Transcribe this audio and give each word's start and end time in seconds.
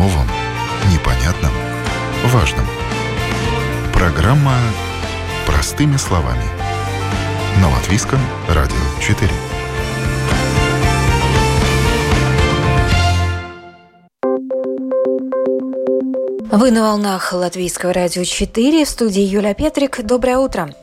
новом, 0.00 0.26
непонятном, 0.90 1.52
важном. 2.32 2.64
Программа 3.92 4.56
«Простыми 5.46 5.98
словами» 5.98 6.44
на 7.60 7.68
Латвийском 7.68 8.18
радио 8.48 8.76
4. 8.98 9.30
Вы 16.50 16.70
на 16.70 16.82
волнах 16.82 17.34
Латвийского 17.34 17.92
радио 17.92 18.24
4 18.24 18.86
в 18.86 18.88
студии 18.88 19.20
Юля 19.20 19.52
Петрик. 19.52 20.02
Доброе 20.02 20.38
утро. 20.38 20.74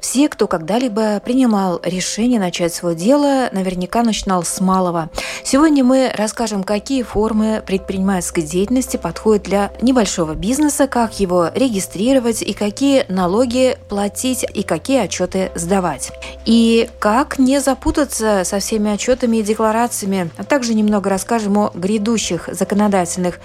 Все, 0.00 0.28
кто 0.28 0.46
когда-либо 0.46 1.20
принимал 1.20 1.80
решение 1.84 2.40
начать 2.40 2.72
свое 2.72 2.96
дело, 2.96 3.50
наверняка 3.52 4.02
начинал 4.02 4.42
с 4.44 4.60
малого. 4.60 5.10
Сегодня 5.44 5.84
мы 5.84 6.10
расскажем, 6.14 6.64
какие 6.64 7.02
формы 7.02 7.62
предпринимательской 7.66 8.42
деятельности 8.42 8.96
подходят 8.96 9.42
для 9.42 9.72
небольшого 9.82 10.34
бизнеса, 10.34 10.86
как 10.86 11.20
его 11.20 11.50
регистрировать 11.54 12.40
и 12.42 12.54
какие 12.54 13.04
налоги 13.08 13.76
платить 13.88 14.44
и 14.54 14.62
какие 14.62 15.00
отчеты 15.00 15.52
сдавать. 15.54 16.12
И 16.46 16.88
как 16.98 17.38
не 17.38 17.60
запутаться 17.60 18.42
со 18.44 18.58
всеми 18.58 18.92
отчетами 18.92 19.38
и 19.38 19.42
декларациями, 19.42 20.30
а 20.38 20.44
также 20.44 20.74
немного 20.74 21.10
расскажем 21.10 21.58
о 21.58 21.70
грядущих 21.74 22.48
законодательных 22.50 23.38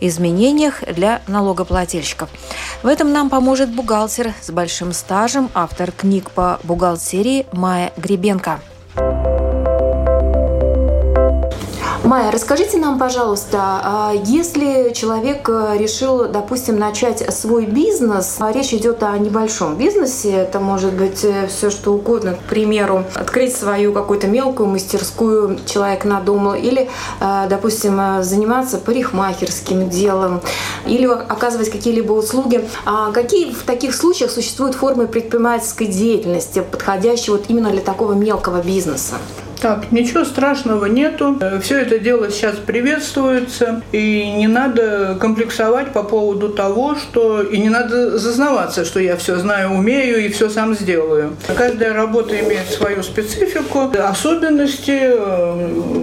изменениях 0.00 0.82
для 0.92 1.22
налогоплательщиков. 1.26 2.28
В 2.82 2.86
этом 2.86 3.12
нам 3.12 3.30
поможет 3.30 3.70
бухгалтер 3.70 4.34
с 4.40 4.50
большим 4.50 4.92
стажем, 4.92 5.50
автор 5.54 5.92
книг 5.92 6.30
по 6.30 6.58
бухгалтерии 6.64 7.46
Майя 7.52 7.92
Гребенко. 7.96 8.60
Майя, 12.10 12.32
расскажите 12.32 12.76
нам, 12.76 12.98
пожалуйста, 12.98 13.58
а 13.84 14.12
если 14.24 14.92
человек 14.92 15.48
э, 15.48 15.76
решил, 15.78 16.26
допустим, 16.26 16.76
начать 16.76 17.32
свой 17.32 17.66
бизнес, 17.66 18.38
а 18.40 18.50
речь 18.50 18.74
идет 18.74 19.04
о 19.04 19.16
небольшом 19.16 19.76
бизнесе, 19.76 20.32
это 20.32 20.58
может 20.58 20.92
быть 20.92 21.22
э, 21.22 21.46
все 21.46 21.70
что 21.70 21.92
угодно, 21.92 22.34
к 22.34 22.40
примеру, 22.48 23.04
открыть 23.14 23.54
свою 23.54 23.92
какую-то 23.92 24.26
мелкую 24.26 24.68
мастерскую 24.70 25.60
человек 25.66 26.04
надумал, 26.04 26.54
или, 26.54 26.90
э, 27.20 27.46
допустим, 27.48 28.24
заниматься 28.24 28.78
парикмахерским 28.78 29.88
делом, 29.88 30.40
или 30.86 31.06
оказывать 31.06 31.70
какие-либо 31.70 32.10
услуги. 32.10 32.68
А 32.86 33.12
какие 33.12 33.52
в 33.52 33.62
таких 33.62 33.94
случаях 33.94 34.32
существуют 34.32 34.74
формы 34.74 35.06
предпринимательской 35.06 35.86
деятельности, 35.86 36.60
подходящие 36.68 37.36
вот 37.36 37.44
именно 37.46 37.70
для 37.70 37.82
такого 37.82 38.14
мелкого 38.14 38.60
бизнеса? 38.62 39.14
Так, 39.60 39.92
ничего 39.92 40.24
страшного 40.24 40.86
нету. 40.86 41.38
Все 41.62 41.80
это 41.80 41.98
дело 41.98 42.30
сейчас 42.30 42.56
приветствуется. 42.56 43.82
И 43.92 44.30
не 44.32 44.46
надо 44.46 45.18
комплексовать 45.20 45.92
по 45.92 46.02
поводу 46.02 46.48
того, 46.48 46.96
что... 46.96 47.42
И 47.42 47.58
не 47.58 47.68
надо 47.68 48.16
зазнаваться, 48.18 48.84
что 48.84 49.00
я 49.00 49.16
все 49.16 49.36
знаю, 49.36 49.72
умею 49.72 50.24
и 50.24 50.28
все 50.28 50.48
сам 50.48 50.74
сделаю. 50.74 51.36
Каждая 51.56 51.92
работа 51.92 52.38
имеет 52.40 52.70
свою 52.70 53.02
специфику, 53.02 53.90
особенности. 53.98 55.12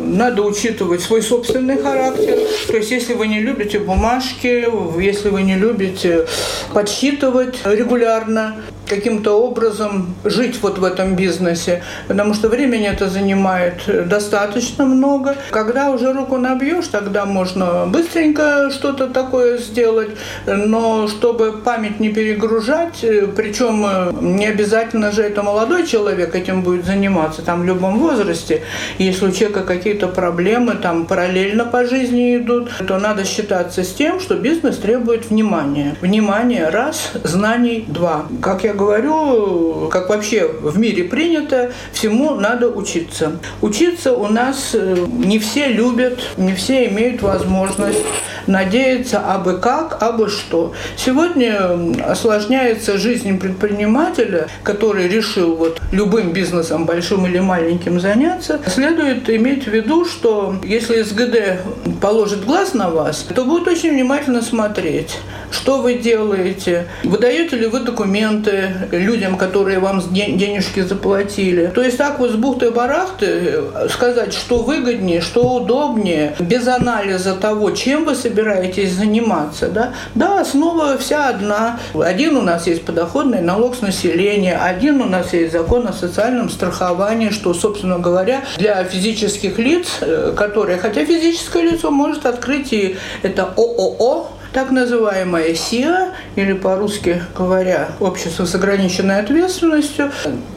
Надо 0.05 0.43
учитывать 0.43 1.01
свой 1.01 1.21
собственный 1.21 1.77
характер. 1.77 2.37
То 2.67 2.77
есть, 2.77 2.91
если 2.91 3.13
вы 3.13 3.27
не 3.27 3.39
любите 3.39 3.79
бумажки, 3.79 4.67
если 5.01 5.29
вы 5.29 5.41
не 5.41 5.55
любите 5.55 6.27
подсчитывать 6.73 7.57
регулярно, 7.65 8.55
каким-то 8.87 9.41
образом 9.41 10.15
жить 10.23 10.59
вот 10.61 10.77
в 10.77 10.83
этом 10.83 11.15
бизнесе, 11.15 11.83
потому 12.07 12.33
что 12.33 12.49
времени 12.49 12.87
это 12.87 13.09
занимает 13.09 14.07
достаточно 14.07 14.85
много. 14.85 15.35
Когда 15.51 15.91
уже 15.91 16.13
руку 16.13 16.37
набьешь, 16.37 16.87
тогда 16.87 17.25
можно 17.25 17.85
быстренько 17.87 18.69
что-то 18.71 19.07
такое 19.07 19.57
сделать, 19.57 20.09
но 20.45 21.07
чтобы 21.07 21.51
память 21.51 21.99
не 21.99 22.09
перегружать, 22.09 23.03
причем 23.35 24.37
не 24.37 24.47
обязательно 24.47 25.11
же 25.11 25.23
это 25.23 25.43
молодой 25.43 25.85
человек 25.85 26.35
этим 26.35 26.61
будет 26.61 26.85
заниматься, 26.85 27.41
там 27.41 27.61
в 27.61 27.65
любом 27.65 27.99
возрасте. 27.99 28.61
Если 28.97 29.25
у 29.25 29.31
человека 29.31 29.63
какие-то 29.63 30.07
проблемы 30.07 30.75
там 30.75 31.05
параллельно 31.05 31.65
по 31.65 31.85
жизни 31.85 32.37
идут, 32.37 32.69
то 32.87 32.97
надо 32.97 33.25
считаться 33.25 33.83
с 33.83 33.93
тем, 33.93 34.19
что 34.19 34.35
бизнес 34.35 34.77
требует 34.77 35.29
внимания. 35.29 35.95
Внимание 36.01 36.69
раз, 36.69 37.11
знаний 37.23 37.85
два. 37.87 38.25
Как 38.41 38.63
я 38.63 38.73
говорю, 38.77 39.89
как 39.91 40.09
вообще 40.09 40.47
в 40.47 40.77
мире 40.79 41.03
принято, 41.03 41.71
всему 41.91 42.35
надо 42.35 42.69
учиться. 42.69 43.39
Учиться 43.61 44.13
у 44.13 44.27
нас 44.27 44.71
э, 44.73 45.05
не 45.09 45.39
все 45.39 45.67
любят, 45.67 46.19
не 46.37 46.53
все 46.53 46.87
имеют 46.87 47.21
возможность 47.21 48.03
надеяться 48.47 49.19
абы 49.19 49.57
как, 49.57 50.01
абы 50.01 50.29
что. 50.29 50.73
Сегодня 50.95 51.77
осложняется 52.05 52.97
жизнь 52.97 53.39
предпринимателя, 53.39 54.47
который 54.63 55.07
решил 55.07 55.55
вот 55.55 55.81
любым 55.91 56.31
бизнесом, 56.31 56.85
большим 56.85 57.25
или 57.27 57.39
маленьким, 57.39 57.99
заняться. 57.99 58.59
Следует 58.67 59.29
иметь 59.29 59.65
в 59.65 59.71
виду, 59.71 60.05
что 60.05 60.55
если 60.63 61.01
СГД 61.01 61.99
положит 62.01 62.45
глаз 62.45 62.73
на 62.73 62.89
вас, 62.89 63.23
то 63.23 63.43
будет 63.43 63.67
очень 63.67 63.91
внимательно 63.91 64.41
смотреть, 64.41 65.17
что 65.51 65.79
вы 65.81 65.95
делаете, 65.95 66.87
выдаете 67.03 67.57
ли 67.57 67.67
вы 67.67 67.81
документы 67.81 68.66
людям, 68.91 69.37
которые 69.37 69.79
вам 69.79 70.01
денежки 70.11 70.81
заплатили. 70.81 71.71
То 71.73 71.81
есть 71.81 71.97
так 71.97 72.19
вот 72.19 72.31
с 72.31 72.35
бухты-барахты 72.35 73.89
сказать, 73.89 74.33
что 74.33 74.59
выгоднее, 74.59 75.21
что 75.21 75.55
удобнее, 75.55 76.35
без 76.39 76.67
анализа 76.67 77.35
того, 77.35 77.71
чем 77.71 78.05
вы 78.05 78.15
собираетесь 78.15 78.93
заниматься. 78.93 79.69
Да, 79.69 79.93
да 80.15 80.41
основа 80.41 80.97
вся 80.97 81.29
одна. 81.29 81.79
Один 81.93 82.37
у 82.37 82.41
нас 82.41 82.67
есть 82.67 82.85
подоходный 82.85 83.41
налог 83.41 83.75
с 83.75 83.81
населения, 83.81 84.57
один 84.57 85.01
у 85.01 85.05
нас 85.05 85.33
есть 85.33 85.53
закон 85.53 85.87
о 85.87 85.93
социальном 85.93 86.49
страховании, 86.49 87.29
что, 87.29 87.53
собственно 87.53 87.99
говоря, 87.99 88.43
для 88.57 88.83
физических 88.83 89.57
лиц, 89.59 89.87
э, 90.01 90.33
которые, 90.35 90.77
хотя 90.77 91.05
физическое 91.05 91.63
лицо 91.63 91.91
может 91.91 92.25
открыть 92.25 92.73
и 92.73 92.97
это 93.23 93.43
ООО, 93.55 94.27
так 94.57 94.71
называемая 94.71 95.53
СИА, 95.53 96.15
или 96.35 96.53
по-русски 96.53 97.21
говоря, 97.37 97.89
общество 97.99 98.45
с 98.45 98.55
ограниченной 98.55 99.19
ответственностью. 99.19 100.11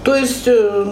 То 0.04 0.16
есть 0.16 0.48
э, 0.48 0.86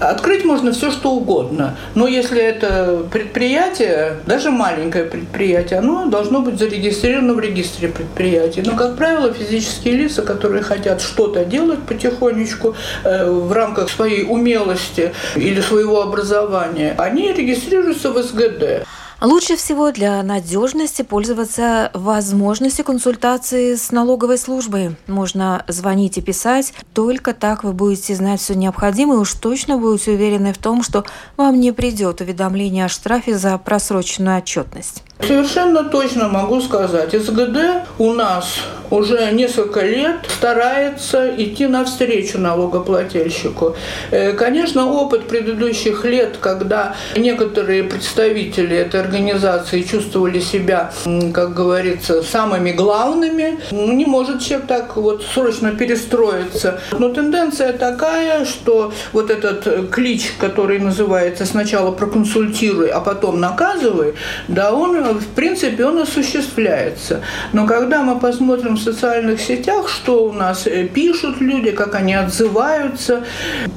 Открыть 0.00 0.46
можно 0.46 0.72
все, 0.72 0.90
что 0.90 1.12
угодно. 1.12 1.76
Но 1.94 2.08
если 2.08 2.40
это 2.42 3.04
предприятие, 3.12 4.16
даже 4.26 4.50
маленькое 4.50 5.04
предприятие, 5.04 5.78
оно 5.78 6.06
должно 6.06 6.40
быть 6.40 6.58
зарегистрировано 6.58 7.34
в 7.34 7.40
регистре 7.40 7.88
предприятий. 7.88 8.62
Но, 8.64 8.76
как 8.76 8.96
правило, 8.96 9.30
физические 9.30 9.94
лица, 9.94 10.22
которые 10.22 10.62
хотят 10.62 11.02
что-то 11.02 11.44
делать 11.44 11.80
потихонечку 11.80 12.74
э, 13.04 13.30
в 13.30 13.52
рамках 13.52 13.90
своей 13.90 14.24
умелости 14.24 15.12
или 15.36 15.60
своего 15.60 16.02
образования, 16.02 16.94
они 16.96 17.32
регистрируются 17.32 18.10
в 18.10 18.22
СГД. 18.22 18.86
Лучше 19.20 19.56
всего 19.56 19.90
для 19.92 20.22
надежности 20.22 21.02
пользоваться 21.02 21.90
возможностью 21.92 22.86
консультации 22.86 23.74
с 23.74 23.90
налоговой 23.90 24.38
службой. 24.38 24.96
Можно 25.06 25.62
звонить 25.68 26.16
и 26.16 26.22
писать. 26.22 26.72
Только 26.94 27.34
так 27.34 27.62
вы 27.62 27.74
будете 27.74 28.14
знать 28.14 28.40
все 28.40 28.54
необходимое 28.54 29.18
и 29.18 29.20
уж 29.20 29.34
точно 29.34 29.76
будете 29.76 30.12
уверены 30.12 30.54
в 30.54 30.58
том, 30.58 30.82
что 30.82 31.04
вам 31.36 31.60
не 31.60 31.72
придет 31.72 32.22
уведомление 32.22 32.86
о 32.86 32.88
штрафе 32.88 33.36
за 33.36 33.58
просроченную 33.58 34.38
отчетность. 34.38 35.02
Совершенно 35.26 35.84
точно 35.84 36.28
могу 36.28 36.60
сказать, 36.60 37.12
СГД 37.12 37.86
у 37.98 38.12
нас 38.12 38.60
уже 38.90 39.30
несколько 39.32 39.80
лет 39.80 40.16
старается 40.28 41.30
идти 41.36 41.66
навстречу 41.66 42.38
налогоплательщику. 42.38 43.76
Э, 44.10 44.32
конечно, 44.32 44.86
опыт 44.86 45.28
предыдущих 45.28 46.04
лет, 46.04 46.36
когда 46.40 46.96
некоторые 47.16 47.84
представители 47.84 48.76
этой 48.76 49.00
организации 49.00 49.82
чувствовали 49.82 50.40
себя, 50.40 50.92
как 51.32 51.54
говорится, 51.54 52.22
самыми 52.22 52.72
главными, 52.72 53.60
не 53.70 54.06
может 54.06 54.42
человек 54.42 54.66
так 54.66 54.96
вот 54.96 55.22
срочно 55.34 55.72
перестроиться. 55.72 56.80
Но 56.98 57.10
тенденция 57.10 57.72
такая, 57.72 58.44
что 58.44 58.92
вот 59.12 59.30
этот 59.30 59.90
клич, 59.90 60.32
который 60.38 60.78
называется 60.78 61.46
сначала 61.46 61.92
проконсультируй, 61.92 62.88
а 62.88 63.00
потом 63.00 63.40
наказывай, 63.40 64.14
да, 64.48 64.72
он 64.72 64.96
в 65.14 65.26
принципе, 65.28 65.84
он 65.84 65.98
осуществляется. 65.98 67.22
Но 67.52 67.66
когда 67.66 68.02
мы 68.02 68.18
посмотрим 68.18 68.76
в 68.76 68.80
социальных 68.80 69.40
сетях, 69.40 69.88
что 69.88 70.24
у 70.24 70.32
нас 70.32 70.66
э, 70.66 70.84
пишут 70.84 71.40
люди, 71.40 71.70
как 71.70 71.94
они 71.94 72.14
отзываются, 72.14 73.24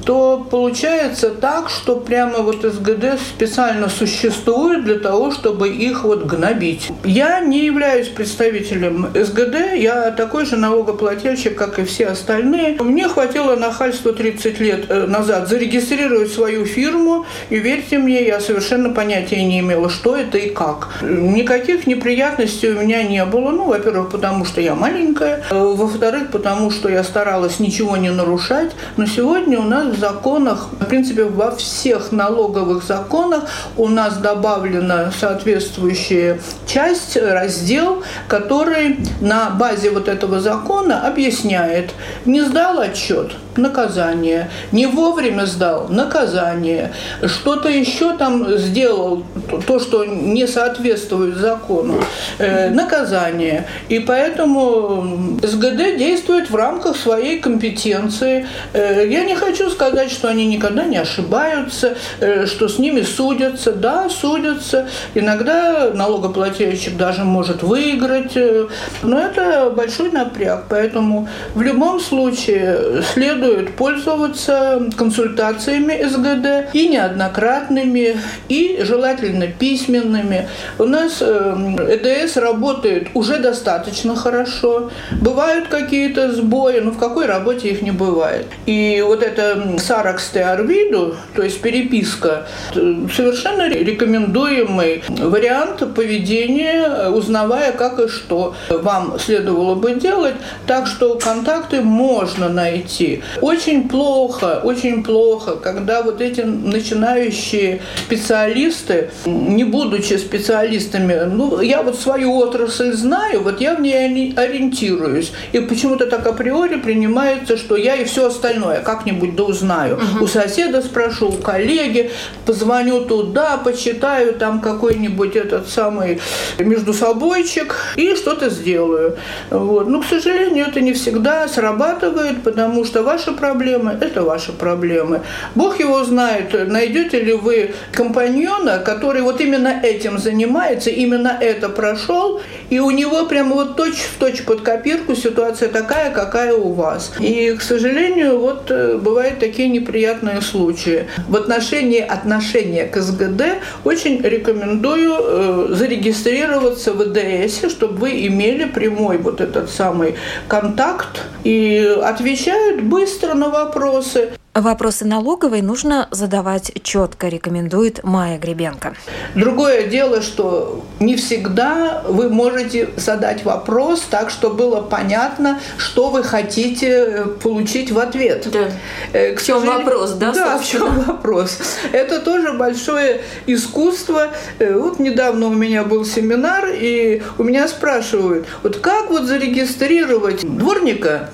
то 0.05 0.45
получается 0.49 1.29
так, 1.29 1.69
что 1.69 1.95
прямо 1.95 2.39
вот 2.39 2.61
СГД 2.63 3.19
специально 3.19 3.89
существует 3.89 4.83
для 4.83 4.99
того, 4.99 5.31
чтобы 5.31 5.69
их 5.69 6.03
вот 6.03 6.25
гнобить. 6.25 6.91
Я 7.03 7.39
не 7.39 7.65
являюсь 7.65 8.07
представителем 8.07 9.07
СГД, 9.13 9.75
я 9.75 10.11
такой 10.11 10.45
же 10.45 10.57
налогоплательщик, 10.57 11.55
как 11.57 11.79
и 11.79 11.85
все 11.85 12.07
остальные. 12.07 12.77
Мне 12.81 13.07
хватило 13.07 13.55
нахальства 13.55 14.13
30 14.13 14.59
лет 14.59 14.85
э, 14.89 15.07
назад 15.07 15.47
зарегистрировать 15.49 16.31
свою 16.31 16.65
фирму, 16.65 17.25
и 17.49 17.57
верьте 17.59 17.97
мне, 17.97 18.25
я 18.25 18.39
совершенно 18.39 18.89
понятия 18.89 19.43
не 19.43 19.59
имела, 19.59 19.89
что 19.89 20.15
это 20.15 20.37
и 20.37 20.49
как 20.49 20.89
никаких 21.23 21.87
неприятностей 21.87 22.69
у 22.69 22.81
меня 22.81 23.03
не 23.03 23.23
было. 23.25 23.51
Ну, 23.51 23.65
во-первых, 23.65 24.11
потому 24.11 24.45
что 24.45 24.61
я 24.61 24.75
маленькая. 24.75 25.43
Во-вторых, 25.49 26.31
потому 26.31 26.71
что 26.71 26.89
я 26.89 27.03
старалась 27.03 27.59
ничего 27.59 27.97
не 27.97 28.09
нарушать. 28.09 28.71
Но 28.97 29.05
сегодня 29.05 29.59
у 29.59 29.63
нас 29.63 29.87
в 29.87 29.99
законах, 29.99 30.69
в 30.79 30.85
принципе, 30.85 31.23
во 31.23 31.55
всех 31.55 32.11
налоговых 32.11 32.83
законах 32.83 33.45
у 33.77 33.87
нас 33.87 34.17
добавлена 34.17 35.11
соответствующая 35.17 36.39
часть, 36.67 37.17
раздел, 37.17 38.03
который 38.27 38.97
на 39.21 39.49
базе 39.51 39.91
вот 39.91 40.07
этого 40.07 40.39
закона 40.39 41.07
объясняет, 41.07 41.91
не 42.25 42.41
сдал 42.41 42.79
отчет, 42.79 43.33
наказание, 43.55 44.49
не 44.71 44.87
вовремя 44.87 45.45
сдал, 45.45 45.87
наказание, 45.89 46.93
что-то 47.25 47.69
еще 47.69 48.17
там 48.17 48.57
сделал, 48.57 49.23
то, 49.67 49.79
что 49.79 50.05
не 50.05 50.47
соответствует 50.47 51.12
закону, 51.35 51.95
э, 52.39 52.69
наказание. 52.69 53.67
И 53.89 53.99
поэтому 53.99 55.37
СГД 55.41 55.97
действует 55.97 56.49
в 56.49 56.55
рамках 56.55 56.97
своей 56.97 57.39
компетенции. 57.39 58.47
Э, 58.73 59.05
я 59.07 59.23
не 59.25 59.35
хочу 59.35 59.69
сказать, 59.69 60.11
что 60.11 60.29
они 60.29 60.45
никогда 60.45 60.85
не 60.85 60.97
ошибаются, 60.97 61.97
э, 62.19 62.45
что 62.45 62.67
с 62.67 62.79
ними 62.79 63.01
судятся. 63.01 63.71
Да, 63.71 64.09
судятся. 64.09 64.87
Иногда 65.15 65.91
налогоплательщик 65.93 66.97
даже 66.97 67.23
может 67.23 67.63
выиграть, 67.63 68.35
э, 68.35 68.67
но 69.03 69.19
это 69.19 69.69
большой 69.69 70.11
напряг. 70.11 70.65
Поэтому 70.69 71.27
в 71.55 71.61
любом 71.61 71.99
случае 71.99 73.03
следует 73.13 73.75
пользоваться 73.75 74.89
консультациями 74.97 76.03
СГД 76.03 76.73
и 76.73 76.87
неоднократными, 76.87 78.17
и 78.49 78.79
желательно 78.81 79.47
письменными. 79.47 80.47
У 80.79 80.85
нас 80.85 81.02
ЭДС 81.07 82.37
работает 82.37 83.07
уже 83.13 83.39
достаточно 83.39 84.15
хорошо. 84.15 84.91
Бывают 85.21 85.67
какие-то 85.67 86.31
сбои, 86.31 86.79
но 86.79 86.91
в 86.91 86.97
какой 86.97 87.25
работе 87.25 87.69
их 87.69 87.81
не 87.81 87.91
бывает. 87.91 88.47
И 88.65 89.03
вот 89.05 89.23
это 89.23 89.77
Саракс 89.79 90.35
Арвиду, 90.35 91.15
то 91.35 91.43
есть 91.43 91.61
переписка, 91.61 92.47
совершенно 92.73 93.67
рекомендуемый 93.69 95.03
вариант 95.07 95.93
поведения, 95.93 97.09
узнавая 97.09 97.71
как 97.71 97.99
и 97.99 98.07
что 98.07 98.55
вам 98.69 99.19
следовало 99.19 99.75
бы 99.75 99.95
делать, 99.95 100.35
так 100.67 100.87
что 100.87 101.15
контакты 101.15 101.81
можно 101.81 102.49
найти. 102.49 103.21
Очень 103.41 103.89
плохо, 103.89 104.61
очень 104.63 105.03
плохо, 105.03 105.55
когда 105.55 106.01
вот 106.01 106.21
эти 106.21 106.41
начинающие 106.41 107.81
специалисты, 108.05 109.11
не 109.25 109.63
будучи 109.63 110.13
специалистами, 110.13 110.82
ну, 110.93 111.61
я 111.61 111.81
вот 111.81 111.99
свою 111.99 112.35
отрасль 112.35 112.93
знаю, 112.93 113.41
вот 113.41 113.61
я 113.61 113.75
в 113.75 113.81
ней 113.81 114.33
ориентируюсь. 114.35 115.31
И 115.51 115.59
почему-то 115.59 116.05
так 116.05 116.25
априори 116.25 116.75
принимается, 116.77 117.57
что 117.57 117.75
я 117.75 117.95
и 117.95 118.03
все 118.05 118.27
остальное 118.27 118.81
как-нибудь 118.81 119.35
да 119.35 119.43
узнаю. 119.43 119.95
Угу. 119.95 120.25
У 120.25 120.27
соседа 120.27 120.81
спрошу, 120.81 121.29
у 121.29 121.31
коллеги, 121.33 122.11
позвоню 122.45 123.01
туда, 123.05 123.57
почитаю 123.57 124.33
там 124.33 124.59
какой-нибудь 124.61 125.35
этот 125.35 125.69
самый 125.69 126.19
между 126.59 126.93
собойчик 126.93 127.75
и 127.95 128.15
что-то 128.15 128.49
сделаю. 128.49 129.17
Вот. 129.49 129.87
Но, 129.87 130.01
к 130.01 130.05
сожалению, 130.05 130.65
это 130.67 130.81
не 130.81 130.93
всегда 130.93 131.47
срабатывает, 131.47 132.43
потому 132.43 132.85
что 132.85 133.03
ваши 133.03 133.31
проблемы– 133.31 133.97
это 134.01 134.23
ваши 134.23 134.51
проблемы. 134.51 135.21
Бог 135.55 135.79
его 135.79 136.03
знает, 136.03 136.69
найдете 136.69 137.21
ли 137.21 137.33
вы 137.33 137.73
компаньона, 137.91 138.79
который 138.79 139.21
вот 139.21 139.41
именно 139.41 139.79
этим 139.83 140.17
занимается, 140.17 140.72
именно 140.89 141.37
это 141.39 141.69
прошел, 141.69 142.41
и 142.69 142.79
у 142.79 142.91
него 142.91 143.25
прямо 143.25 143.55
вот 143.55 143.75
точь-в-точь 143.75 144.33
точь 144.33 144.45
под 144.45 144.61
копирку 144.61 145.15
ситуация 145.15 145.69
такая, 145.69 146.11
какая 146.11 146.53
у 146.53 146.73
вас. 146.73 147.13
И, 147.19 147.55
к 147.57 147.61
сожалению, 147.61 148.39
вот 148.39 148.71
э, 148.71 148.97
бывают 148.97 149.39
такие 149.39 149.69
неприятные 149.69 150.41
случаи. 150.41 151.07
В 151.27 151.35
отношении 151.35 151.99
отношения 151.99 152.85
к 152.85 152.97
СГД 153.01 153.59
очень 153.83 154.21
рекомендую 154.21 155.13
э, 155.19 155.67
зарегистрироваться 155.71 156.93
в 156.93 157.01
ЭДС, 157.03 157.69
чтобы 157.69 157.97
вы 157.97 158.27
имели 158.27 158.65
прямой 158.65 159.17
вот 159.17 159.41
этот 159.41 159.69
самый 159.69 160.15
контакт 160.47 161.23
и 161.43 161.97
отвечают 162.03 162.81
быстро 162.83 163.33
на 163.33 163.49
вопросы. 163.49 164.31
Вопросы 164.55 165.03
налоговой 165.03 165.63
нужно 165.63 166.07
задавать 166.11 166.71
четко, 166.83 167.27
рекомендует 167.27 168.03
Майя 168.03 168.37
Гребенко. 168.37 168.93
Другое 169.33 169.87
дело, 169.87 170.21
что 170.21 170.85
не 170.99 171.15
всегда 171.15 172.03
вы 172.07 172.29
можете 172.29 172.91
задать 172.95 173.45
вопрос 173.45 174.01
так, 174.07 174.29
чтобы 174.29 174.55
было 174.55 174.81
понятно, 174.81 175.59
что 175.77 176.11
вы 176.11 176.23
хотите 176.23 176.87
э, 176.87 177.25
получить 177.25 177.91
в 177.91 177.97
ответ. 177.97 178.47
Да. 178.51 178.69
Э, 179.11 179.35
в 179.35 179.43
чем 179.43 179.65
вопрос, 179.65 180.11
да? 180.11 180.31
Да, 180.31 180.59
в 180.59 180.63
чем 180.63 180.99
вопрос. 181.01 181.57
Это 181.91 182.19
тоже 182.19 182.53
большое 182.53 183.21
искусство. 183.47 184.29
Э, 184.59 184.77
вот 184.77 184.99
недавно 184.99 185.47
у 185.47 185.53
меня 185.53 185.83
был 185.83 186.05
семинар, 186.05 186.69
и 186.71 187.23
у 187.39 187.43
меня 187.43 187.67
спрашивают, 187.67 188.45
вот 188.61 188.77
как 188.77 189.09
вот 189.09 189.23
зарегистрировать 189.23 190.41
дворника, 190.41 191.31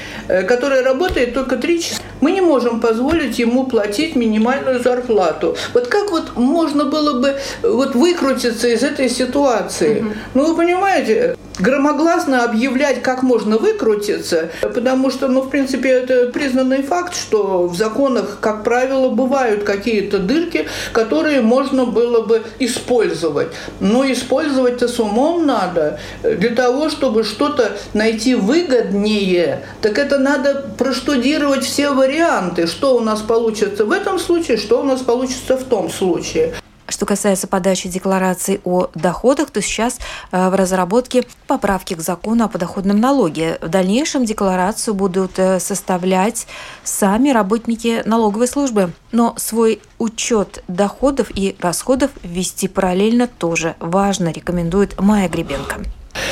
который 0.48 0.84
работает 0.84 1.34
только 1.34 1.58
три 1.58 1.82
часа? 1.82 2.02
Мы 2.22 2.32
не 2.32 2.42
можем 2.42 2.80
позволить 2.80 3.40
ему 3.40 3.66
платить 3.66 4.16
минимальную 4.16 4.82
зарплату. 4.82 5.56
Вот 5.74 5.88
как 5.88 6.12
вот 6.12 6.36
можно 6.36 6.86
было 6.86 7.20
бы 7.20 7.40
вот 7.64 7.96
выкрутиться 7.96 8.68
из 8.68 8.84
этой 8.84 9.10
ситуации? 9.10 10.02
Угу. 10.02 10.10
Ну, 10.34 10.46
вы 10.48 10.56
понимаете, 10.56 11.36
громогласно 11.60 12.44
объявлять, 12.44 13.02
как 13.02 13.24
можно 13.24 13.58
выкрутиться, 13.58 14.50
потому 14.62 15.12
что, 15.12 15.28
ну, 15.28 15.42
в 15.42 15.50
принципе, 15.50 15.90
это 15.90 16.28
признанный 16.32 16.84
факт, 16.84 17.16
что 17.16 17.68
в 17.68 17.76
законах, 17.76 18.40
как 18.42 18.64
правило, 18.64 19.10
бывают 19.10 19.64
какие-то 19.64 20.20
дырки, 20.20 20.68
которые 20.94 21.42
можно 21.42 21.86
было 21.86 22.22
бы 22.22 22.44
использовать. 22.60 23.50
Но 23.80 24.10
использовать-то 24.10 24.88
с 24.88 25.00
умом 25.00 25.46
надо. 25.46 26.00
Для 26.24 26.50
того, 26.50 26.90
чтобы 26.90 27.24
что-то 27.24 27.78
найти 27.94 28.36
выгоднее, 28.36 29.66
так 29.82 29.98
это 29.98 30.18
надо 30.18 30.74
проштудировать 30.78 31.64
все 31.64 31.92
варианты, 31.92 32.68
что 32.68 32.96
у 32.96 33.00
нас 33.00 33.22
получится 33.22 33.86
в 33.86 33.92
этом 33.92 34.20
случае, 34.20 34.58
что 34.58 34.80
у 34.82 34.84
нас 34.84 35.02
получится 35.02 35.58
в 35.58 35.64
том 35.64 35.90
случае. 35.90 36.54
Что 36.90 37.06
касается 37.06 37.48
подачи 37.48 37.88
деклараций 37.88 38.60
о 38.64 38.88
доходах, 38.96 39.52
то 39.52 39.62
сейчас 39.62 40.00
э, 40.32 40.50
в 40.50 40.56
разработке 40.56 41.24
поправки 41.48 41.94
к 41.94 42.02
закону 42.02 42.46
о 42.46 42.48
подоходном 42.48 43.00
налоге. 43.00 43.58
В 43.62 43.70
дальнейшем 43.70 44.26
декларацию 44.26 44.94
будут 44.94 45.38
э, 45.38 45.60
составлять 45.60 46.48
сами 46.84 47.30
работники 47.30 48.02
налоговой 48.06 48.48
службы. 48.48 48.92
Но 49.12 49.36
свой 49.38 49.82
учет 49.98 50.64
доходов 50.68 51.28
и 51.34 51.56
расходов 51.60 52.12
ввести 52.24 52.68
параллельно 52.68 53.28
тоже 53.28 53.76
важно, 53.80 54.30
рекомендует 54.30 55.00
Майя 55.00 55.30
Гребенко. 55.30 55.82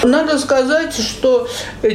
Надо 0.03 0.37
сказать, 0.39 0.93
что 0.93 1.47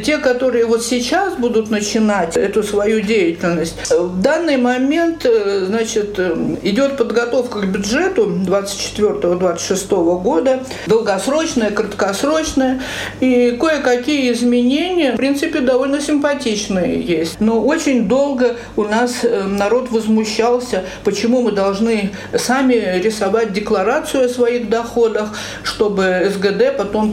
те, 0.05 0.19
которые 0.19 0.67
вот 0.67 0.83
сейчас 0.85 1.35
будут 1.35 1.71
начинать 1.71 2.37
эту 2.37 2.63
свою 2.63 3.01
деятельность, 3.01 3.91
в 3.91 4.21
данный 4.21 4.57
момент, 4.57 5.25
э, 5.25 5.65
значит, 5.67 6.19
э, 6.19 6.35
идет 6.63 6.97
подготовка 6.97 7.61
к 7.61 7.67
бюджету 7.67 8.27
24-26 8.27 10.19
года, 10.19 10.61
долгосрочная, 10.87 11.71
краткосрочная, 11.71 12.81
и 13.21 13.57
кое-какие 13.61 14.33
изменения, 14.33 15.13
в 15.13 15.17
принципе, 15.17 15.61
довольно 15.61 16.01
симпатичные 16.01 17.01
есть. 17.01 17.41
Но 17.41 17.61
очень 17.63 18.09
долго 18.09 18.57
у 18.77 18.85
нас 18.85 19.21
э, 19.23 19.45
народ 19.45 19.91
возмущался, 19.91 20.85
почему 21.05 21.43
мы 21.43 21.53
должны 21.53 22.11
сами 22.37 23.01
рисовать 23.03 23.53
декларацию 23.53 24.27
о 24.27 24.29
своих 24.29 24.69
доходах, 24.69 25.31
чтобы 25.63 26.31
СГД 26.33 26.77
потом 26.77 27.13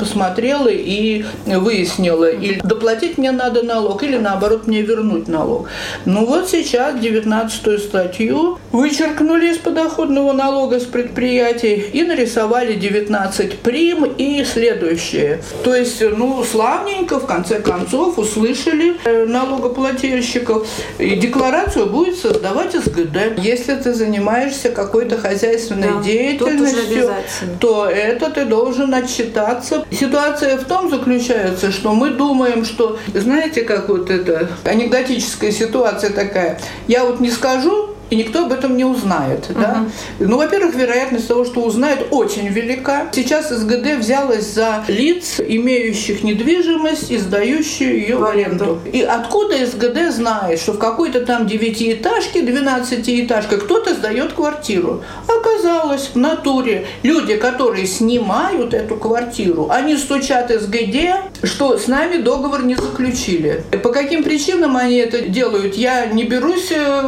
посмотрела 0.70 0.72
и 0.72 1.26
выяснила, 1.46 2.30
или 2.30 2.60
доплатить 2.64 3.18
мне 3.18 3.32
надо 3.32 3.64
налог, 3.64 4.04
или 4.04 4.18
наоборот 4.18 4.68
мне 4.68 4.82
вернуть 4.82 5.28
налог. 5.28 5.68
Ну 6.06 6.26
вот 6.26 6.50
сейчас 6.50 7.00
19 7.00 7.82
статью 7.82 8.58
вычеркнули 8.72 9.52
из 9.52 9.58
подоходного 9.58 10.34
налога 10.34 10.80
с 10.80 10.86
предприятий 10.86 11.76
и 11.94 12.04
нарисовали 12.04 12.74
19 12.74 13.60
прим 13.60 14.06
и 14.06 14.44
следующее. 14.44 15.42
То 15.64 15.76
есть, 15.76 16.02
ну, 16.02 16.44
славненько, 16.44 17.20
в 17.20 17.26
конце 17.26 17.60
концов, 17.60 18.18
услышали 18.18 18.96
э, 19.04 19.26
налогоплательщиков, 19.26 20.68
и 21.00 21.16
декларацию 21.16 21.88
будет 21.88 22.18
создавать 22.18 22.74
СГД. 22.74 23.38
Если 23.38 23.76
ты 23.76 23.94
занимаешься 23.94 24.70
какой-то 24.70 25.18
хозяйственной 25.18 25.94
да, 25.94 26.04
деятельностью, 26.04 27.12
то 27.60 27.88
это 27.88 28.30
ты 28.30 28.46
должен 28.46 28.94
отчитаться. 28.94 29.86
Ситуация 29.92 30.59
в 30.60 30.66
том 30.66 30.90
заключается, 30.90 31.72
что 31.72 31.94
мы 31.94 32.12
думаем, 32.12 32.66
что, 32.66 33.00
знаете, 33.14 33.64
как 33.64 33.90
вот 33.90 34.10
это 34.10 34.50
анекдотическая 34.64 35.52
ситуация 35.52 36.12
такая, 36.12 36.60
я 36.88 37.04
вот 37.04 37.20
не 37.20 37.32
скажу, 37.32 37.96
и 38.10 38.16
никто 38.16 38.46
об 38.46 38.52
этом 38.52 38.76
не 38.78 38.86
узнает. 38.86 39.50
Угу. 39.50 39.60
Да? 39.60 39.86
Ну, 40.20 40.38
во-первых, 40.38 40.76
вероятность 40.76 41.28
того, 41.28 41.46
что 41.46 41.62
узнают, 41.62 42.08
очень 42.12 42.48
велика. 42.48 43.08
Сейчас 43.14 43.50
СГД 43.50 44.00
взялась 44.00 44.46
за 44.46 44.84
лиц, 44.88 45.40
имеющих 45.40 46.24
недвижимость 46.24 47.12
и 47.12 47.18
сдающую 47.18 48.00
ее 48.00 48.18
в 48.18 48.26
аренду. 48.26 48.80
И 48.92 49.02
откуда 49.02 49.66
СГД 49.66 50.12
знает, 50.14 50.60
что 50.60 50.74
в 50.74 50.80
какой-то 50.80 51.26
там 51.26 51.48
девятиэтажке, 51.48 52.42
двенадцатиэтажке 52.42 53.58
кто-то 53.58 53.94
сдает 53.94 54.34
квартиру? 54.34 55.04
Оказалось, 55.28 56.12
в 56.14 56.18
натуре 56.18 56.88
люди, 57.04 57.36
которые 57.36 57.86
снимают 57.86 58.74
эту 58.74 58.96
квартиру, 58.96 59.68
они 59.70 59.98
стучат 59.98 60.50
СГД, 60.50 61.44
что 61.44 61.78
с 61.78 61.88
нами 61.88 62.18
договор 62.18 62.64
не 62.64 62.76
заключили. 62.76 63.64
По 63.84 63.92
каким 63.92 64.24
причинам 64.24 64.78
они 64.78 64.98
это 64.98 65.22
делают, 65.22 65.76
я 65.76 66.08
не 66.08 66.24
берусь 66.24 66.72
э, 66.72 67.06